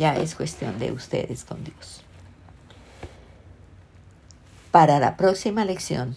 Ya 0.00 0.16
es 0.16 0.34
cuestión 0.34 0.78
de 0.78 0.92
ustedes 0.92 1.44
con 1.44 1.62
Dios. 1.62 2.00
Para 4.70 4.98
la 4.98 5.18
próxima 5.18 5.66
lección 5.66 6.16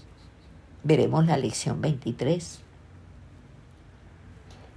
veremos 0.86 1.26
la 1.26 1.36
lección 1.36 1.82
23. 1.82 2.60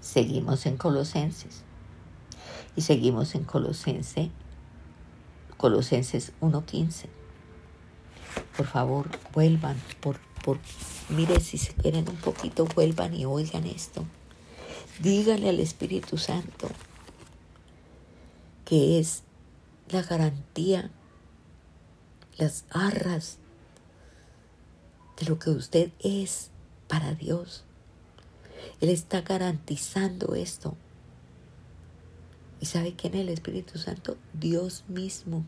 Seguimos 0.00 0.66
en 0.66 0.76
Colosenses. 0.76 1.62
Y 2.74 2.80
seguimos 2.80 3.36
en 3.36 3.44
Colosense, 3.44 4.32
Colosenses 5.56 6.32
1.15. 6.40 7.04
Por 8.56 8.66
favor, 8.66 9.08
vuelvan, 9.32 9.80
por 10.00 10.18
mire 11.10 11.38
si 11.38 11.58
se 11.58 11.74
quieren 11.74 12.08
un 12.08 12.16
poquito, 12.16 12.64
vuelvan 12.74 13.14
y 13.14 13.24
oigan 13.24 13.68
esto. 13.68 14.04
Díganle 14.98 15.50
al 15.50 15.60
Espíritu 15.60 16.18
Santo 16.18 16.68
que 18.66 18.98
es 18.98 19.22
la 19.88 20.02
garantía, 20.02 20.90
las 22.36 22.64
arras 22.70 23.38
de 25.18 25.26
lo 25.26 25.38
que 25.38 25.50
usted 25.50 25.92
es 26.00 26.50
para 26.88 27.14
Dios. 27.14 27.64
Él 28.80 28.90
está 28.90 29.22
garantizando 29.22 30.34
esto. 30.34 30.76
¿Y 32.60 32.66
sabe 32.66 32.94
quién 32.94 33.14
es 33.14 33.20
el 33.20 33.28
Espíritu 33.28 33.78
Santo? 33.78 34.18
Dios 34.34 34.84
mismo. 34.88 35.44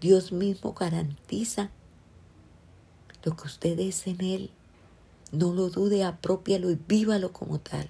Dios 0.00 0.30
mismo 0.30 0.74
garantiza 0.74 1.70
lo 3.24 3.36
que 3.36 3.48
usted 3.48 3.78
es 3.80 4.06
en 4.06 4.22
Él. 4.22 4.50
No 5.32 5.52
lo 5.52 5.70
dude, 5.70 6.04
apropialo 6.04 6.70
y 6.70 6.76
vívalo 6.76 7.32
como 7.32 7.58
tal. 7.58 7.88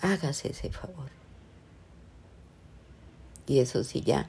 Hágase 0.00 0.50
ese 0.50 0.70
favor. 0.70 1.17
Y 3.48 3.58
eso 3.58 3.82
sí 3.82 4.02
ya 4.02 4.28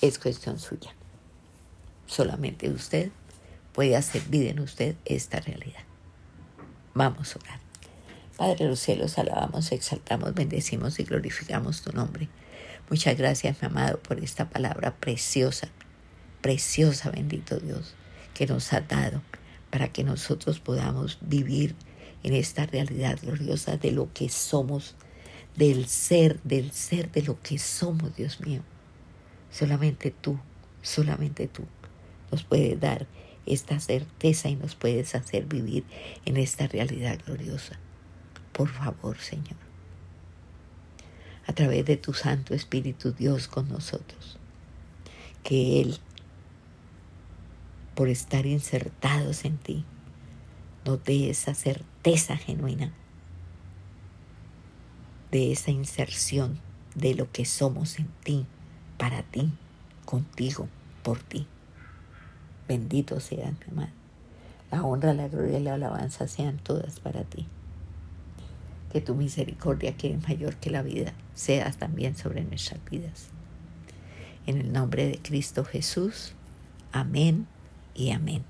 es 0.00 0.18
cuestión 0.18 0.58
suya. 0.58 0.92
Solamente 2.06 2.68
usted 2.70 3.10
puede 3.72 3.94
hacer 3.94 4.22
vida 4.22 4.50
en 4.50 4.60
usted 4.60 4.96
esta 5.04 5.38
realidad. 5.38 5.82
Vamos 6.94 7.36
a 7.36 7.38
orar. 7.38 7.60
Padre 8.36 8.64
de 8.64 8.70
los 8.70 8.80
cielos, 8.80 9.18
alabamos, 9.18 9.70
exaltamos, 9.70 10.34
bendecimos 10.34 10.98
y 10.98 11.04
glorificamos 11.04 11.82
tu 11.82 11.92
nombre. 11.92 12.28
Muchas 12.90 13.16
gracias, 13.16 13.60
mi 13.60 13.66
amado, 13.66 14.00
por 14.00 14.18
esta 14.18 14.48
palabra 14.48 14.96
preciosa 14.96 15.68
preciosa, 16.40 17.10
bendito 17.10 17.58
Dios, 17.58 17.94
que 18.34 18.46
nos 18.46 18.72
ha 18.72 18.80
dado 18.80 19.22
para 19.70 19.88
que 19.88 20.04
nosotros 20.04 20.60
podamos 20.60 21.18
vivir 21.20 21.74
en 22.22 22.34
esta 22.34 22.66
realidad 22.66 23.18
gloriosa 23.20 23.76
de 23.76 23.92
lo 23.92 24.12
que 24.12 24.28
somos, 24.28 24.94
del 25.58 25.86
ser, 25.86 26.40
del 26.44 26.70
ser 26.70 27.10
de 27.10 27.22
lo 27.22 27.42
que 27.42 27.58
somos, 27.58 28.14
Dios 28.14 28.40
mío. 28.40 28.62
Solamente 29.50 30.12
tú, 30.12 30.38
solamente 30.82 31.48
tú 31.48 31.64
nos 32.30 32.44
puedes 32.44 32.78
dar 32.78 33.08
esta 33.44 33.80
certeza 33.80 34.48
y 34.48 34.54
nos 34.54 34.76
puedes 34.76 35.16
hacer 35.16 35.46
vivir 35.46 35.84
en 36.24 36.36
esta 36.36 36.68
realidad 36.68 37.18
gloriosa. 37.26 37.76
Por 38.52 38.68
favor, 38.68 39.18
Señor, 39.18 39.56
a 41.46 41.52
través 41.52 41.84
de 41.86 41.96
tu 41.96 42.14
Santo 42.14 42.54
Espíritu 42.54 43.12
Dios 43.12 43.48
con 43.48 43.68
nosotros, 43.68 44.38
que 45.42 45.80
Él 45.80 45.98
por 47.96 48.08
estar 48.08 48.46
insertados 48.46 49.44
en 49.44 49.58
ti, 49.58 49.84
nos 50.84 51.02
dé 51.02 51.30
esa 51.30 51.52
certeza 51.54 52.36
genuina 52.36 52.92
de 55.30 55.52
esa 55.52 55.70
inserción 55.70 56.58
de 56.94 57.14
lo 57.14 57.30
que 57.30 57.44
somos 57.44 57.98
en 57.98 58.08
ti, 58.24 58.46
para 58.96 59.22
ti, 59.22 59.50
contigo, 60.04 60.68
por 61.02 61.22
ti. 61.22 61.46
Bendito 62.66 63.20
seas, 63.20 63.54
mi 63.60 63.72
amado. 63.72 63.92
La 64.70 64.82
honra, 64.82 65.14
la 65.14 65.28
gloria 65.28 65.58
y 65.58 65.62
la 65.62 65.74
alabanza 65.74 66.28
sean 66.28 66.58
todas 66.58 67.00
para 67.00 67.24
ti. 67.24 67.46
Que 68.92 69.00
tu 69.00 69.14
misericordia, 69.14 69.96
que 69.96 70.12
es 70.12 70.22
mayor 70.28 70.56
que 70.56 70.70
la 70.70 70.82
vida, 70.82 71.12
sea 71.34 71.70
también 71.72 72.16
sobre 72.16 72.44
nuestras 72.44 72.84
vidas. 72.90 73.28
En 74.46 74.58
el 74.58 74.72
nombre 74.72 75.06
de 75.06 75.18
Cristo 75.18 75.64
Jesús. 75.64 76.34
Amén 76.92 77.46
y 77.94 78.10
amén. 78.10 78.44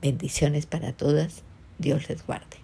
Bendiciones 0.00 0.66
para 0.66 0.92
todas. 0.92 1.42
Dios 1.78 2.08
les 2.08 2.26
guarde. 2.26 2.63